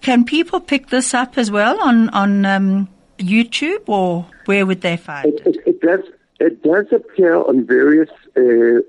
[0.00, 4.96] can people pick this up as well on on um, YouTube, or where would they
[4.96, 5.46] find it?
[5.46, 6.18] It, it, it.
[6.42, 8.80] It does appear on various uh,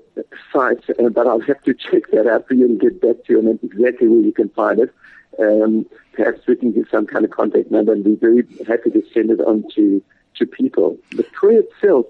[0.52, 3.32] sites, uh, but I'll have to check that out for you and get back to
[3.32, 4.92] you on exactly where you can find it.
[5.38, 9.04] Um, perhaps we can give some kind of contact number and be very happy to
[9.14, 10.02] send it on to,
[10.34, 10.98] to people.
[11.12, 12.06] The prayer itself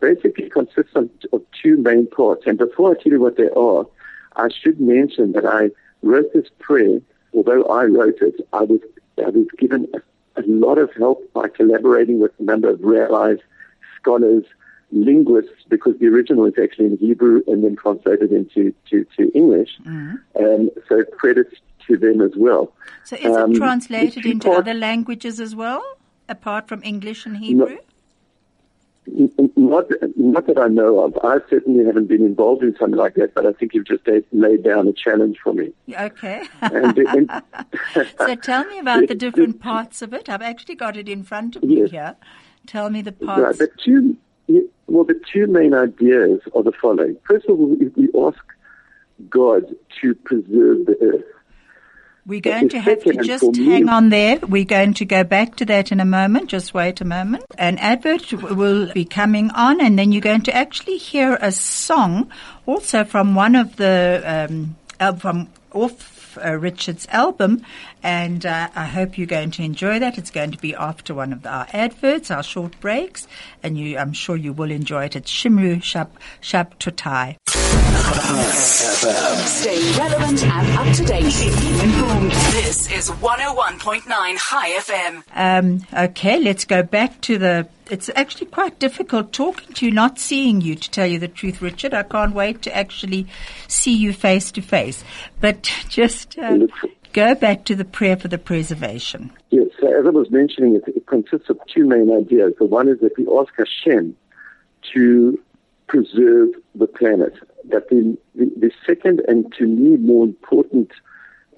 [0.00, 2.42] basically consists of, of two main parts.
[2.48, 3.86] And before I tell you what they are,
[4.34, 5.70] I should mention that I
[6.02, 7.00] wrote this prayer,
[7.34, 8.80] although I wrote it, I was,
[9.24, 13.38] I was given a, a lot of help by collaborating with a number of rabbis,
[14.00, 14.44] scholars,
[14.90, 19.70] linguists because the original is actually in Hebrew and then translated into to, to English.
[19.80, 20.16] Mm-hmm.
[20.36, 21.48] And so credit
[21.86, 22.72] to them as well.
[23.04, 25.82] So is um, it translated into other languages as well,
[26.28, 27.78] apart from English and Hebrew?
[29.56, 31.18] not, not that I know of.
[31.24, 34.62] I certainly haven't been involved in something like that, but I think you've just laid
[34.62, 35.72] down a challenge for me.
[35.90, 36.42] Okay.
[36.60, 37.30] and, and
[38.18, 40.28] so tell me about the different parts of it.
[40.28, 41.90] I've actually got it in front of me yes.
[41.90, 42.16] here.
[42.66, 43.58] Tell me the parts.
[43.60, 44.16] Right, the two
[44.86, 47.16] well, the two main ideas are the following.
[47.26, 48.38] First of all, we, ask
[49.28, 51.24] God to preserve the earth.
[52.26, 54.38] We're going to have to just me- hang on there.
[54.38, 56.50] We're going to go back to that in a moment.
[56.50, 57.44] Just wait a moment.
[57.56, 62.30] An advert will be coming on, and then you're going to actually hear a song,
[62.66, 67.64] also from one of the um, al- from off uh, Richard's album,
[68.02, 70.18] and uh, I hope you're going to enjoy that.
[70.18, 73.26] It's going to be after one of our adverts, our short breaks,
[73.62, 75.16] and you, I'm sure you will enjoy it.
[75.16, 76.08] It's Shimru Shab
[76.42, 77.87] Shab Tutai.
[79.46, 81.24] Stay relevant and up to date.
[81.82, 82.30] Informed.
[82.30, 85.22] This is 101.9 High FM.
[85.34, 87.68] Um, okay, let's go back to the.
[87.90, 91.60] It's actually quite difficult talking to you, not seeing you, to tell you the truth,
[91.60, 91.94] Richard.
[91.94, 93.26] I can't wait to actually
[93.66, 95.02] see you face to face.
[95.40, 96.66] But just uh,
[97.12, 99.32] go back to the prayer for the preservation.
[99.50, 102.54] Yes, so as I was mentioning, it, it consists of two main ideas.
[102.58, 104.16] The one is that we ask Hashem
[104.94, 105.40] to
[105.88, 107.34] preserve the planet.
[107.70, 110.90] That the, the, the second and to me more important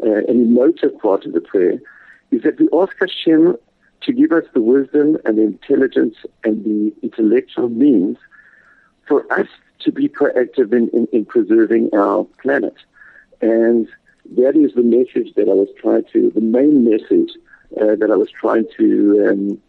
[0.02, 1.80] uh, and emotive part of the prayer
[2.30, 3.56] is that we ask Hashem
[4.02, 8.16] to give us the wisdom and the intelligence and the intellectual means
[9.06, 9.48] for us
[9.80, 12.74] to be proactive in, in, in preserving our planet.
[13.40, 13.88] And
[14.36, 17.32] that is the message that I was trying to, the main message
[17.80, 19.60] uh, that I was trying to um,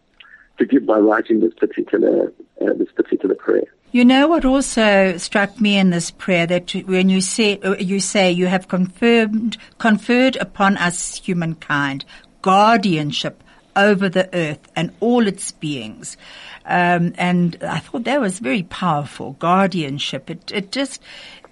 [0.58, 3.64] to give by writing this particular uh, this particular prayer.
[3.92, 8.00] You know what also struck me in this prayer that when you say uh, you
[8.00, 12.06] say you have confirmed conferred upon us humankind
[12.40, 13.44] guardianship
[13.76, 16.16] over the earth and all its beings.
[16.64, 20.30] Um, and I thought that was very powerful guardianship.
[20.30, 21.02] It it just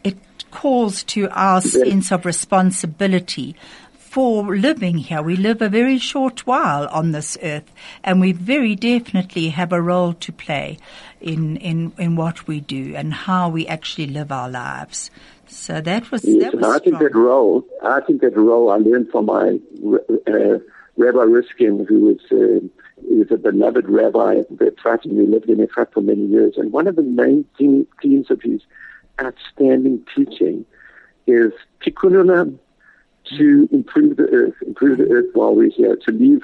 [0.02, 0.16] it
[0.50, 3.54] calls to our sense of responsibility
[4.10, 5.22] for living here.
[5.22, 7.70] We live a very short while on this earth,
[8.02, 10.78] and we very definitely have a role to play
[11.20, 15.12] in in in what we do and how we actually live our lives.
[15.46, 18.78] So that was Yes, that was I think that role, I think that role I
[18.78, 19.60] learned from my
[20.26, 20.58] uh,
[20.96, 22.66] Rabbi Riskin, who was uh,
[23.08, 26.54] is a beloved rabbi that Efrat, and we lived in Efrat for many years.
[26.56, 28.60] And one of the main themes of his
[29.22, 30.64] outstanding teaching
[31.28, 31.52] is
[31.84, 32.58] tikkun olam,
[33.36, 36.42] to improve the earth, improve the earth while we're here, to leave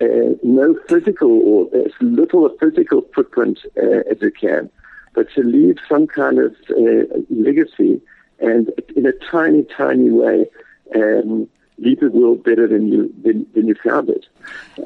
[0.00, 4.70] uh, no physical or as little a physical footprint uh, as you can,
[5.14, 8.00] but to leave some kind of uh, legacy
[8.40, 10.46] and in a tiny, tiny way,
[10.94, 14.26] um, leave the world better than you than, than you found it.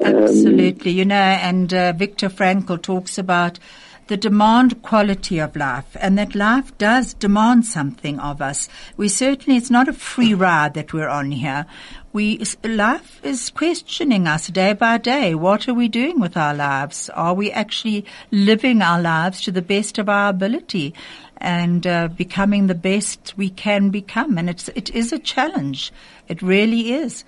[0.03, 0.91] Um, Absolutely.
[0.91, 3.59] You know, and uh, Viktor Frankl talks about
[4.07, 8.69] the demand quality of life and that life does demand something of us.
[8.97, 11.65] We certainly, it's not a free ride that we're on here.
[12.13, 15.35] We, life is questioning us day by day.
[15.35, 17.09] What are we doing with our lives?
[17.09, 20.93] Are we actually living our lives to the best of our ability?
[21.37, 24.37] and uh, becoming the best we can become.
[24.37, 25.91] And it's it is a challenge.
[26.27, 27.23] It really is.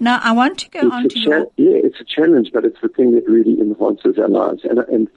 [0.00, 1.38] Now I want to go on to a your.
[1.56, 4.64] yeah, it's a challenge, but it's the thing that really enhances our lives.
[4.64, 5.08] And, and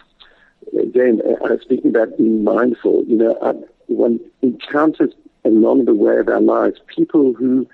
[0.79, 3.03] again, I was speaking about being mindful.
[3.05, 3.53] You know, uh,
[3.88, 7.67] one encounters along the way of our lives people who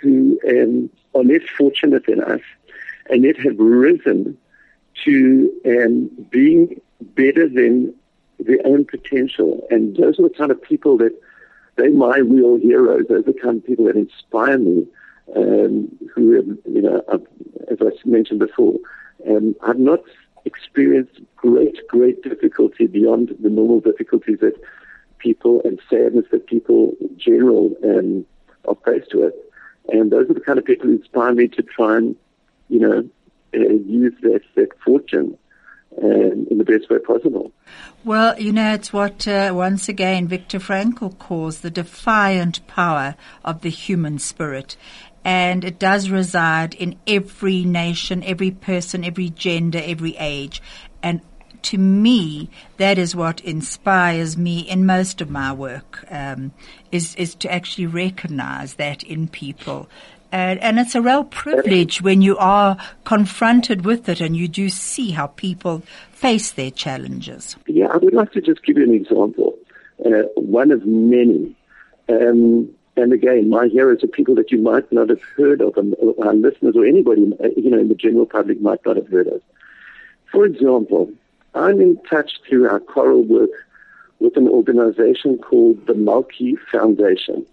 [0.00, 2.40] who um, are less fortunate than us,
[3.10, 4.36] and yet have risen
[5.04, 7.94] to um, being better than
[8.38, 9.66] their own potential.
[9.70, 11.14] And those are the kind of people that
[11.76, 13.06] they're my real heroes.
[13.08, 14.86] Those are the kind of people that inspire me.
[15.36, 17.24] Um, who, you know, I've,
[17.70, 18.74] as I mentioned before,
[19.28, 20.00] um, I've not
[20.44, 24.60] experienced great, great difficulty beyond the normal difficulties that
[25.18, 28.24] people and sadness that people in general um,
[28.66, 29.34] are faced with.
[29.88, 32.16] And those are the kind of people who inspire me to try and,
[32.68, 33.08] you know,
[33.54, 35.36] uh, use that, that fortune
[36.02, 37.52] um, in the best way possible.
[38.04, 43.62] Well, you know, it's what uh, once again Viktor Frankl calls the defiant power of
[43.62, 44.76] the human spirit.
[45.24, 50.62] And it does reside in every nation, every person, every gender, every age.
[51.02, 51.20] And
[51.62, 56.52] to me, that is what inspires me in most of my work, um,
[56.90, 59.88] is, is to actually recognize that in people.
[60.32, 64.68] And, and it's a real privilege when you are confronted with it and you do
[64.68, 67.56] see how people face their challenges.
[67.66, 69.58] Yeah, I would like to just give you an example,
[70.04, 71.56] uh, one of many.
[72.08, 75.94] Um, and again, my heroes are people that you might not have heard of, and
[75.98, 79.08] or our listeners or anybody, uh, you know, in the general public might not have
[79.08, 79.40] heard of.
[80.30, 81.10] For example,
[81.54, 83.50] I'm in touch through our choral work
[84.18, 87.46] with an organization called the Malki Foundation.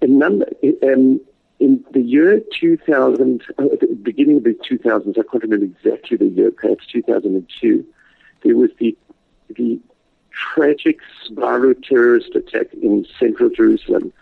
[0.00, 0.46] A number,
[0.82, 1.20] um,
[1.60, 6.26] in the year 2000, uh, the beginning of the 2000s, I can't remember exactly the
[6.26, 7.84] year, perhaps 2002,
[8.42, 8.96] there was the
[9.56, 9.78] the
[10.32, 14.12] tragic Sbarro terrorist attack in central Jerusalem,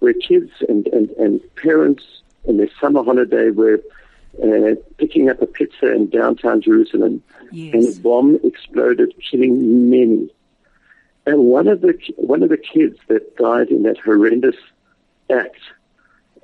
[0.00, 2.04] where kids and, and, and parents
[2.44, 3.80] in their summer holiday were
[4.42, 7.74] uh, picking up a pizza in downtown Jerusalem, Yes.
[7.74, 10.32] and a bomb exploded, killing many.
[11.26, 14.56] And one of the one of the kids that died in that horrendous
[15.30, 15.58] act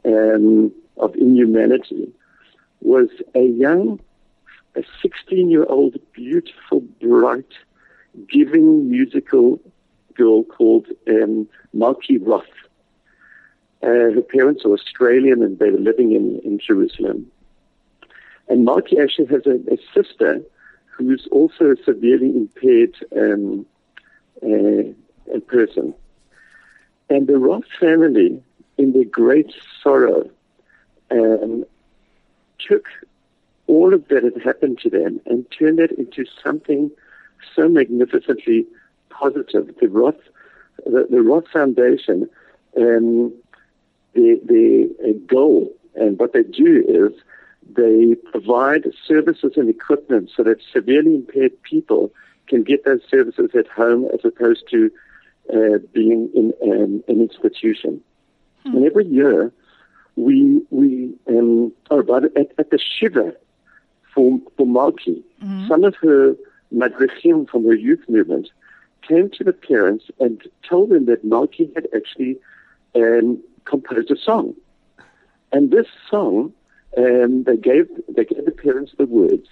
[0.05, 2.13] um, of inhumanity
[2.81, 4.01] was a young,
[4.75, 7.51] a 16 year old, beautiful, bright,
[8.29, 9.61] giving musical
[10.15, 12.45] girl called um, Roth.
[13.83, 17.31] Uh, her parents are Australian and they were living in, in Jerusalem.
[18.49, 20.41] And Malky actually has a, a sister
[20.87, 23.67] who's also a severely impaired um,
[24.43, 25.95] uh, person.
[27.11, 28.43] And the Roth family,
[28.79, 29.53] in their great
[29.83, 30.31] sorrow,
[31.11, 31.65] um,
[32.59, 32.87] took
[33.67, 36.91] all of that had happened to them and turned it into something
[37.55, 38.67] so magnificently
[39.11, 39.75] positive.
[39.81, 40.15] The Roth,
[40.85, 42.29] the, the Roth Foundation,
[42.77, 43.33] um,
[44.15, 47.19] the, the uh, goal and what they do is
[47.77, 52.13] they provide services and equipment so that severely impaired people
[52.47, 54.91] can get those services at home as opposed to
[55.53, 58.01] uh, being in um, an institution.
[58.65, 59.53] And every year,
[60.17, 63.35] we we um, oh, but at, at the Shiva
[64.15, 65.23] for for Malki,
[65.69, 66.35] some of her
[66.77, 68.51] madrichim from her youth movement
[69.07, 72.37] came to the parents and told them that Malki had actually
[72.95, 74.55] um, composed a song,
[75.53, 76.53] and this song
[76.97, 79.49] um, they gave they gave the parents the words.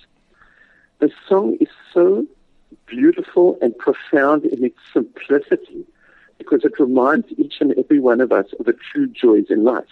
[1.01, 2.27] The song is so
[2.87, 5.85] beautiful and profound in its simplicity
[6.39, 9.89] because it reminds each and every one of us of the true joys in life.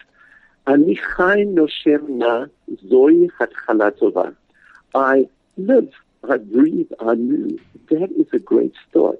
[4.95, 5.91] I live,
[6.29, 7.61] I breathe, I move.
[7.91, 9.18] That is a great start.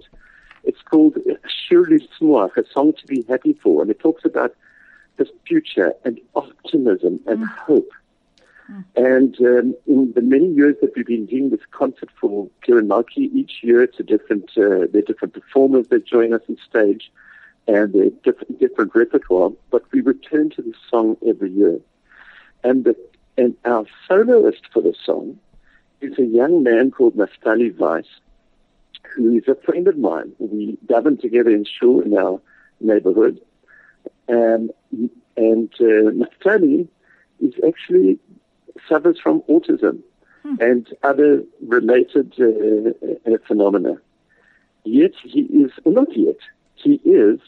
[0.65, 4.55] It's called Shir Lismuach, a song to be happy for, and it talks about
[5.17, 7.91] the future and optimism and hope.
[8.97, 13.31] And um, in the many years that we've been doing this concert for Keren Malki,
[13.35, 17.13] each year it's a different, uh, there are different performers that join us on stage,
[17.67, 19.51] and they're different, different repertoire.
[19.71, 21.81] But we return to this song every year,
[22.65, 22.97] and the
[23.37, 25.39] and our soloist for the song
[26.03, 28.07] is a young man called Naftali Weiss,
[29.15, 30.33] who is a friend of mine.
[30.39, 32.41] We daven together in shul in our
[32.81, 33.41] neighborhood,
[34.29, 34.71] and
[35.37, 36.89] and uh, Naftali
[37.41, 38.19] is actually
[38.89, 40.03] suffers from autism
[40.61, 43.95] and other related uh, uh, phenomena.
[44.85, 46.39] Yet he is, not yet,
[46.75, 47.39] he is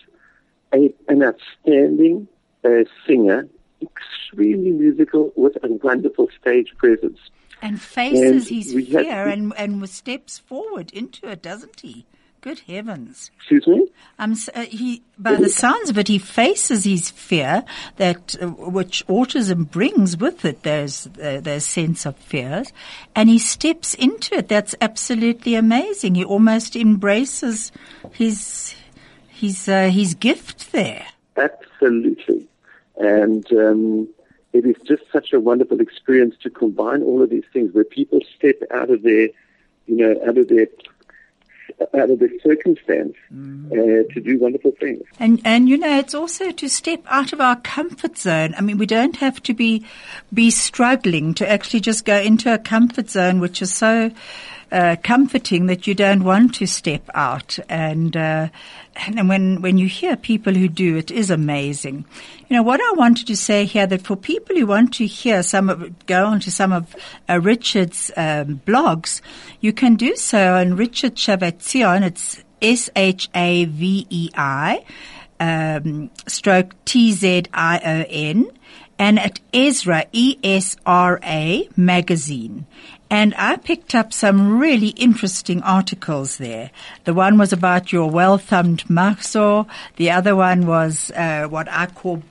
[0.72, 2.28] a, an outstanding
[2.64, 3.48] uh, singer,
[3.86, 7.18] extremely musical with a wonderful stage presence.
[7.62, 12.04] And faces And his we had- fear and, and steps forward into it, doesn't he?
[12.40, 13.30] Good heavens.
[13.38, 13.86] Excuse me?
[14.18, 14.36] Um,
[14.68, 17.64] he, by the sounds of it, he faces his fear
[17.96, 20.62] that uh, which autism brings with it.
[20.62, 22.70] Those uh, those sense of fears,
[23.16, 24.48] and he steps into it.
[24.48, 26.16] That's absolutely amazing.
[26.16, 27.72] He almost embraces
[28.12, 28.74] his
[29.28, 31.06] his uh, his gift there.
[31.38, 32.46] Absolutely.
[32.96, 34.08] And um,
[34.52, 38.20] it is just such a wonderful experience to combine all of these things where people
[38.36, 39.28] step out of their,
[39.86, 40.68] you know, out of their,
[41.92, 45.02] out of their circumstance uh, to do wonderful things.
[45.18, 48.54] And and you know, it's also to step out of our comfort zone.
[48.56, 49.84] I mean, we don't have to be
[50.32, 54.12] be struggling to actually just go into a comfort zone, which is so
[54.74, 57.58] uh, comforting that you don't want to step out.
[57.68, 58.48] And uh,
[58.96, 62.04] and when when you hear people who do, it is amazing.
[62.48, 65.44] You know what I wanted to say here that for people who want to hear
[65.44, 66.96] some of go on to some of
[67.28, 69.20] uh, Richard's um, blogs,
[69.60, 72.02] you can do so on Richard Shavei-Tzion.
[72.02, 74.84] It's S H A V E I,
[75.38, 78.50] um, stroke T Z I O N,
[78.98, 82.66] and at Esra E S R A magazine.
[83.10, 86.70] And I picked up some really interesting articles there.
[87.04, 89.66] The one was about your well-thumbed mahzor.
[89.96, 92.22] The other one was uh, what I call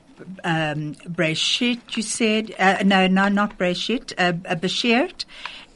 [0.44, 2.54] um, Breshit, you said.
[2.58, 5.26] Uh, no, no, not Breshit, uh, a Beshert.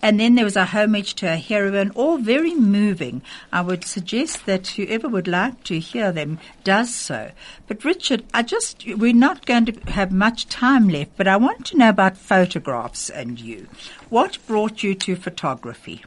[0.02, 3.22] And then there was a homage to a heroine, all very moving.
[3.52, 7.32] I would suggest that whoever would like to hear them does so.
[7.68, 11.66] But Richard, I just, we're not going to have much time left, but I want
[11.68, 13.68] to know about photographs and you.
[14.10, 16.04] What brought you to photography?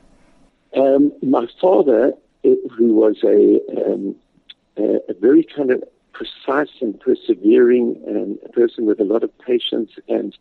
[0.77, 2.13] Um, my father,
[2.45, 4.15] eh, who was a, um,
[4.77, 5.83] a, a very kind of
[6.13, 10.37] precise and persevering um, person with a lot of patience and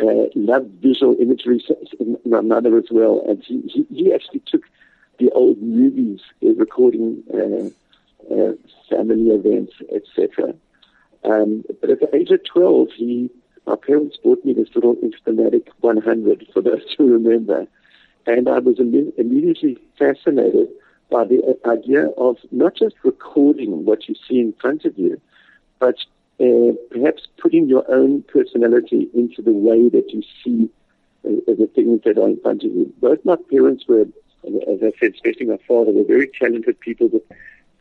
[0.00, 1.64] uh, loved visual imagery,
[2.24, 3.22] my mother as well.
[3.26, 4.62] And he, he, he actually took
[5.18, 8.52] the old movies, uh, recording uh, uh,
[8.88, 10.54] family events, etc.
[11.24, 13.30] Um, but at the age of 12, he,
[13.66, 17.66] my parents bought me this little Instamatic 100 for those who remember.
[18.26, 20.68] And I was Im- immediately fascinated
[21.10, 25.20] by the idea of not just recording what you see in front of you,
[25.78, 25.96] but
[26.40, 30.70] uh, perhaps putting your own personality into the way that you see
[31.26, 32.92] uh, the things that are in front of you.
[33.00, 34.06] Both my parents were,
[34.44, 37.22] as I said, especially my father, were very talented people with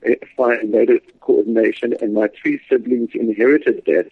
[0.07, 4.09] uh, fine motor coordination, and my three siblings inherited that,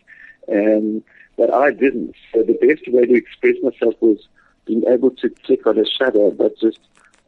[0.52, 1.04] um,
[1.38, 2.16] but I didn't.
[2.34, 4.28] So the best way to express myself was
[4.66, 6.80] being able to click on a shutter, but just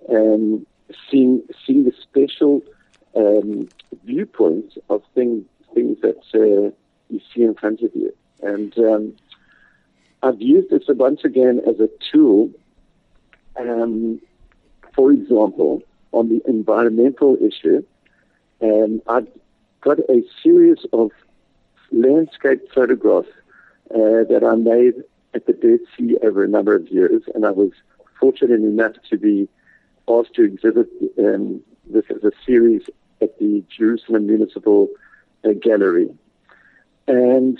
[0.10, 0.66] um,
[1.10, 2.62] seeing seeing the special
[3.16, 3.70] um,
[4.06, 6.72] viewpoints of things things that uh,
[7.10, 8.14] you see in front of you.
[8.42, 9.14] And um,
[10.24, 12.50] I've used this once again as a tool.
[13.60, 14.22] Um,
[14.96, 15.82] for example,
[16.12, 17.84] on the environmental issue,
[18.62, 19.28] um, I've
[19.82, 21.12] got a series of
[21.92, 23.30] landscape photographs
[23.92, 25.04] uh, that I made
[25.34, 27.72] at the Dead Sea over a number of years, and I was
[28.20, 29.48] fortunate enough to be
[30.08, 30.88] asked to exhibit
[31.20, 32.84] um, this as a series
[33.22, 34.90] at the Jerusalem Municipal
[35.46, 36.10] uh, Gallery.
[37.08, 37.60] And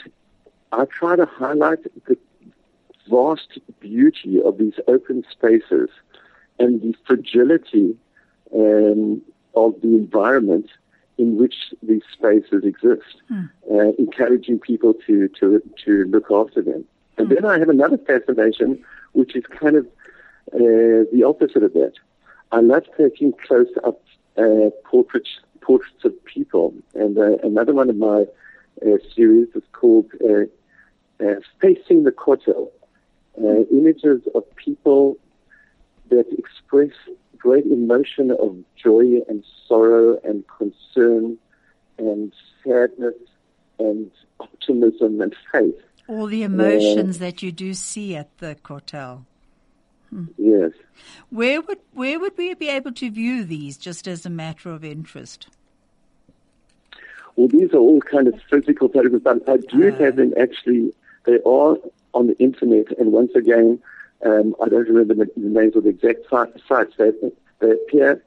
[0.72, 2.18] I try to highlight the
[3.10, 5.90] vast beauty of these open spaces
[6.60, 7.96] and the fragility
[8.54, 9.22] um,
[9.56, 10.70] of the environment
[11.18, 13.50] in which these spaces exist, mm.
[13.72, 16.86] uh, encouraging people to, to, to look after them.
[17.18, 17.36] And mm.
[17.36, 18.84] then I have another fascination,
[19.14, 19.86] which is kind of
[20.54, 21.94] uh, the opposite of that.
[22.52, 24.02] I love taking close up
[24.38, 26.74] uh, portraits, portraits of people.
[26.94, 28.26] And uh, another one of my
[28.86, 30.44] uh, series is called uh,
[31.24, 32.70] uh, Facing the Kotel,
[33.72, 35.18] images of people
[36.10, 36.92] that express
[37.38, 41.38] great emotion of joy and sorrow and concern
[41.98, 43.16] and sadness
[43.80, 45.76] and optimism and faith.
[46.08, 49.26] All the emotions uh, that you do see at the Kotel.
[50.10, 50.26] Hmm.
[50.38, 50.72] Yes.
[51.30, 54.86] Where would where would we be able to view these just as a matter of
[54.86, 55.48] interest?
[57.38, 60.92] Well, these are all kind of physical photographs, but I do uh, have them actually.
[61.26, 61.78] They are
[62.14, 63.80] on the internet, and once again,
[64.26, 66.94] um, I don't remember the, the, names of the exact sites.
[66.98, 67.12] They,
[67.60, 68.24] they appear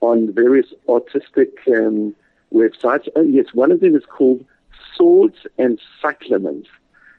[0.00, 2.14] on various artistic um,
[2.52, 3.08] websites.
[3.14, 4.44] Oh, yes, one of them is called
[4.96, 6.66] Swords and Cyclamens.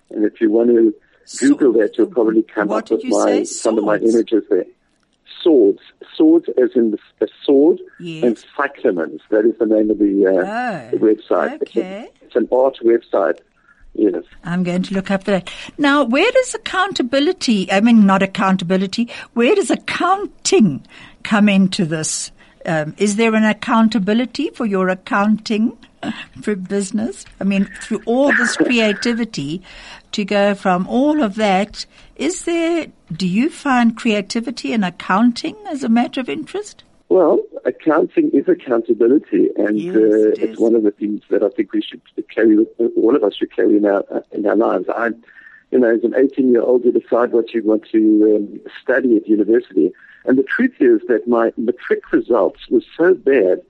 [0.10, 0.96] And if you want to
[1.40, 4.66] Google so, that, you'll probably come up with my, some of my images there.
[5.46, 5.80] Swords.
[6.16, 8.24] Swords as in the, the sword yes.
[8.24, 9.20] and cyclamens.
[9.30, 11.62] That is the name of the, uh, oh, the website.
[11.62, 12.10] Okay.
[12.22, 13.40] It's an art website.
[13.94, 14.24] Yes.
[14.44, 15.50] I'm going to look up that.
[15.78, 20.86] Now, where does accountability, I mean, not accountability, where does accounting
[21.24, 22.32] come into this?
[22.66, 25.78] Um, is there an accountability for your accounting
[26.42, 27.26] for business?
[27.40, 29.62] I mean, through all this creativity
[30.12, 31.86] to go from all of that,
[32.16, 36.84] is there, do you find creativity in accounting as a matter of interest?
[37.10, 41.50] Well, accounting is accountability, and yes, uh, it it's one of the things that I
[41.50, 42.58] think we should carry.
[42.58, 44.90] With, all of us should carry in our in our lives.
[44.90, 45.10] I,
[45.72, 49.18] you know, as an 18 year old, you decide what you want to um, study
[49.18, 49.92] at university,
[50.26, 53.62] and the truth is that my matric results were so bad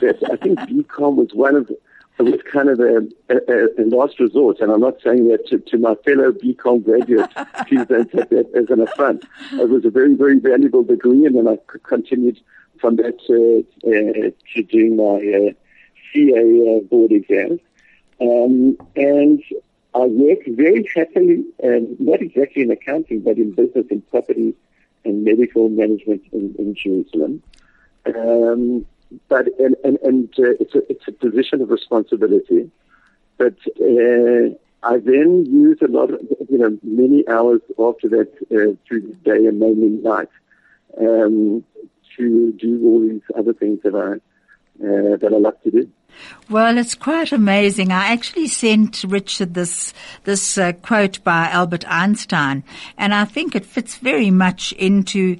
[0.00, 1.70] that I think BCom was one of
[2.18, 5.58] it was kind of a, a, a, last resort, and I'm not saying that to,
[5.58, 7.32] to my fellow BCom graduates.
[7.68, 9.24] please don't take that as an affront.
[9.52, 12.40] It was a very, very valuable degree, and then I continued
[12.80, 15.52] from that uh, uh, to doing my uh,
[16.12, 17.60] CA uh, board exams.
[18.20, 19.42] Um, and
[19.94, 24.54] I work very happily, and not exactly in accounting, but in business and property
[25.04, 27.42] and medical management in, in Jerusalem.
[28.06, 28.86] Um,
[29.28, 32.70] but and and, and uh, it's a it's a position of responsibility.
[33.36, 38.76] But uh, I then use a lot of you know many hours after that uh,
[38.86, 40.28] through the day and mainly night
[41.00, 41.64] um,
[42.16, 44.14] to do all these other things that I
[44.84, 45.90] uh, that I love to do.
[46.50, 47.92] Well, it's quite amazing.
[47.92, 49.92] I actually sent Richard this
[50.24, 52.64] this uh, quote by Albert Einstein,
[52.96, 55.36] and I think it fits very much into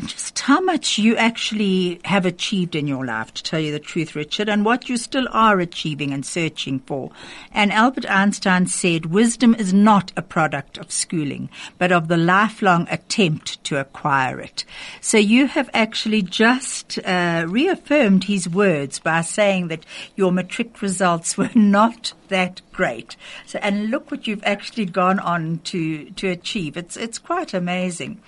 [0.00, 4.14] just how much you actually have achieved in your life, to tell you the truth,
[4.14, 7.10] Richard, and what you still are achieving and searching for.
[7.52, 11.48] And Albert Einstein said, wisdom is not a product of schooling,
[11.78, 14.66] but of the lifelong attempt to acquire it.
[15.00, 19.86] So you have actually just uh, reaffirmed his words by saying that
[20.18, 23.16] your matric results were not that great.
[23.46, 26.76] So, and look what you've actually gone on to, to achieve.
[26.76, 28.20] It's, it's quite amazing.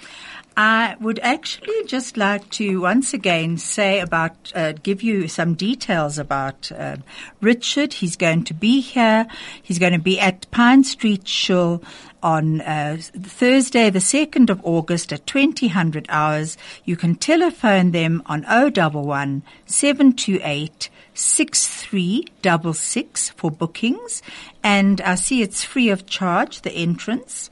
[0.56, 6.18] I would actually just like to once again say about, uh, give you some details
[6.18, 6.96] about uh,
[7.40, 7.94] Richard.
[7.94, 9.26] He's going to be here.
[9.62, 11.82] He's going to be at Pine Street Shul
[12.22, 16.56] on uh, Thursday, the 2nd of August at 2000 hours.
[16.84, 20.90] You can telephone them on 011 728
[21.20, 24.22] 6366 for bookings.
[24.62, 27.50] And I see it's free of charge, the entrance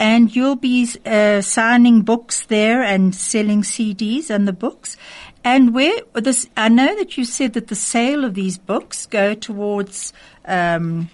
[0.00, 4.96] and you'll be uh, signing books there and selling CDs and the books.
[5.44, 9.34] And where this, I know that you said that the sale of these books go
[9.34, 10.12] towards,
[10.44, 11.10] um,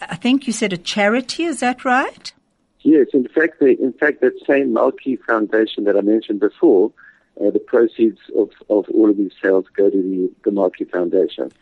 [0.00, 1.44] I think you said a charity.
[1.44, 2.32] Is that right?
[2.80, 6.92] Yes, in fact, the, in fact, that same Malki Foundation that I mentioned before,
[7.38, 11.52] uh, the proceeds of, of all of these sales go to the, the Malki Foundation.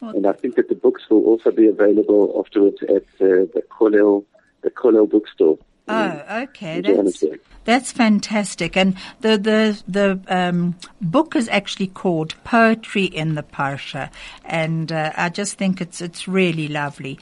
[0.00, 3.62] Well, and I think that the books will also be available afterwards at uh, the
[3.70, 4.24] Kollel,
[4.62, 5.58] the Kollel bookstore.
[5.88, 6.80] Oh, okay.
[6.80, 7.24] That's,
[7.64, 8.76] that's fantastic.
[8.76, 14.10] And the the the um, book is actually called Poetry in the Parsha,
[14.44, 17.20] and uh, I just think it's it's really lovely.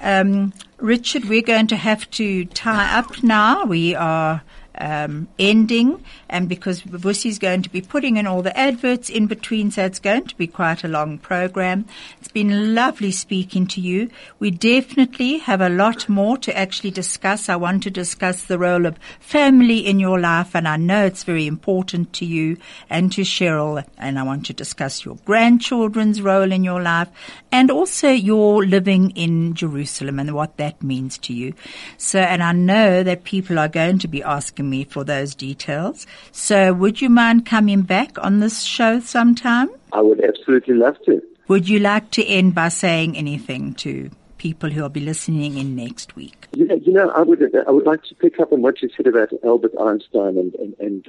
[0.00, 3.66] Um, Richard, we're going to have to tie up now.
[3.66, 4.42] We are
[4.78, 9.70] um, ending, and because Vusi's going to be putting in all the adverts in between,
[9.70, 11.86] so it's going to be quite a long program.
[12.18, 14.10] It's been lovely speaking to you.
[14.38, 17.48] We definitely have a lot more to actually discuss.
[17.48, 21.24] I want to discuss the role of family in your life, and I know it's
[21.24, 22.56] very important to you
[22.90, 27.08] and to Cheryl, and I want to discuss your grandchildren's role in your life,
[27.52, 31.54] and also your living in Jerusalem and what that means to you.
[31.96, 36.06] So, and I know that people are going to be asking me for those details.
[36.32, 39.70] So would you mind coming back on this show sometime?
[39.92, 41.22] I would absolutely love to.
[41.48, 45.76] Would you like to end by saying anything to people who will be listening in
[45.76, 46.48] next week?
[46.52, 48.88] You know, you know I would I would like to pick up on what you
[48.96, 51.08] said about Albert Einstein and, and, and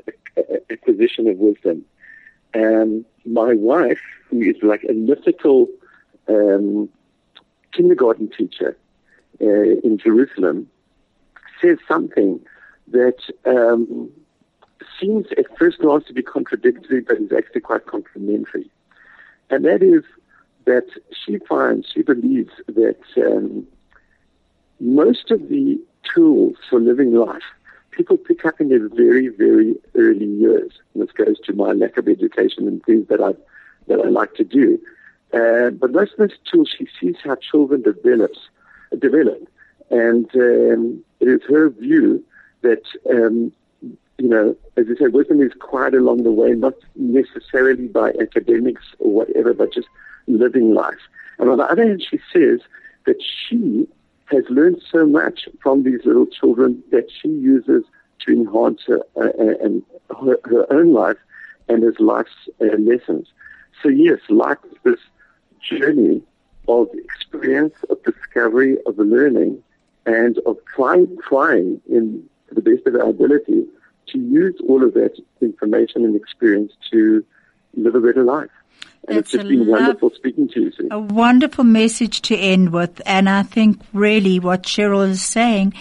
[0.70, 1.86] acquisition of wisdom.
[2.54, 5.68] And my wife, who is like a mythical
[6.28, 6.90] um,
[7.74, 8.78] kindergarten teacher
[9.42, 9.46] uh,
[9.84, 10.70] in Jerusalem,
[11.62, 12.40] says something
[12.92, 14.10] that um,
[15.00, 18.70] seems at first glance to be contradictory, but is actually quite complementary.
[19.50, 20.04] And that is
[20.66, 23.66] that she finds, she believes that um,
[24.80, 25.80] most of the
[26.14, 27.44] tools for living life
[27.98, 30.72] people pick up in their very, very early years.
[30.94, 33.34] And this goes to my lack of education and things that I
[33.88, 34.80] that I like to do.
[35.34, 38.40] Uh, but most of those tools, she sees how children develops,
[39.00, 39.48] develop,
[39.90, 42.24] and um, it is her view
[42.62, 43.52] that, um,
[43.82, 48.84] you know, as I said, wisdom is quite along the way, not necessarily by academics
[49.00, 49.88] or whatever, but just
[50.28, 50.96] living life.
[51.40, 52.62] And on the other hand, she says
[53.06, 53.88] that she
[54.26, 57.84] has learned so much from these little children that she uses
[58.26, 61.18] to enhance her, uh, uh and her, her, own life
[61.70, 63.28] and as life's uh, lessons.
[63.82, 65.00] So yes, life is this
[65.62, 66.22] journey
[66.68, 69.64] of experience, of discovery, of learning,
[70.06, 73.66] and of trying, trying in to the best of our ability
[74.08, 77.26] to use all of that information and experience to
[77.76, 78.50] live a better life.
[79.08, 80.72] And That's it's just been wonderful speaking to you.
[80.72, 80.88] Sue.
[80.92, 83.02] A wonderful message to end with.
[83.06, 85.74] And I think really what Cheryl is saying,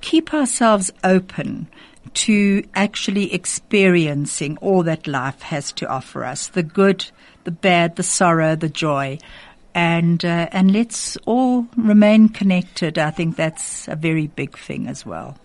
[0.00, 1.68] keep ourselves open
[2.14, 6.48] to actually experiencing all that life has to offer us.
[6.48, 7.10] The good,
[7.44, 9.18] the bad, the sorrow, the joy
[9.76, 12.98] and uh, and let's all remain connected.
[12.98, 15.36] I think that's a very big thing as well.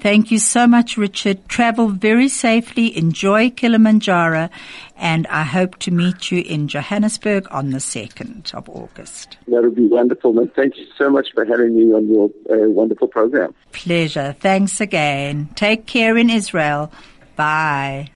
[0.00, 1.48] Thank you so much, Richard.
[1.48, 2.96] Travel very safely.
[2.96, 4.50] Enjoy Kilimanjaro,
[4.96, 9.38] and I hope to meet you in Johannesburg on the second of August.
[9.48, 10.52] That would be wonderful, man.
[10.54, 13.54] Thank you so much for having me on your uh, wonderful program.
[13.72, 14.36] Pleasure.
[14.38, 15.48] Thanks again.
[15.56, 16.92] Take care in Israel.
[17.36, 18.06] Bye.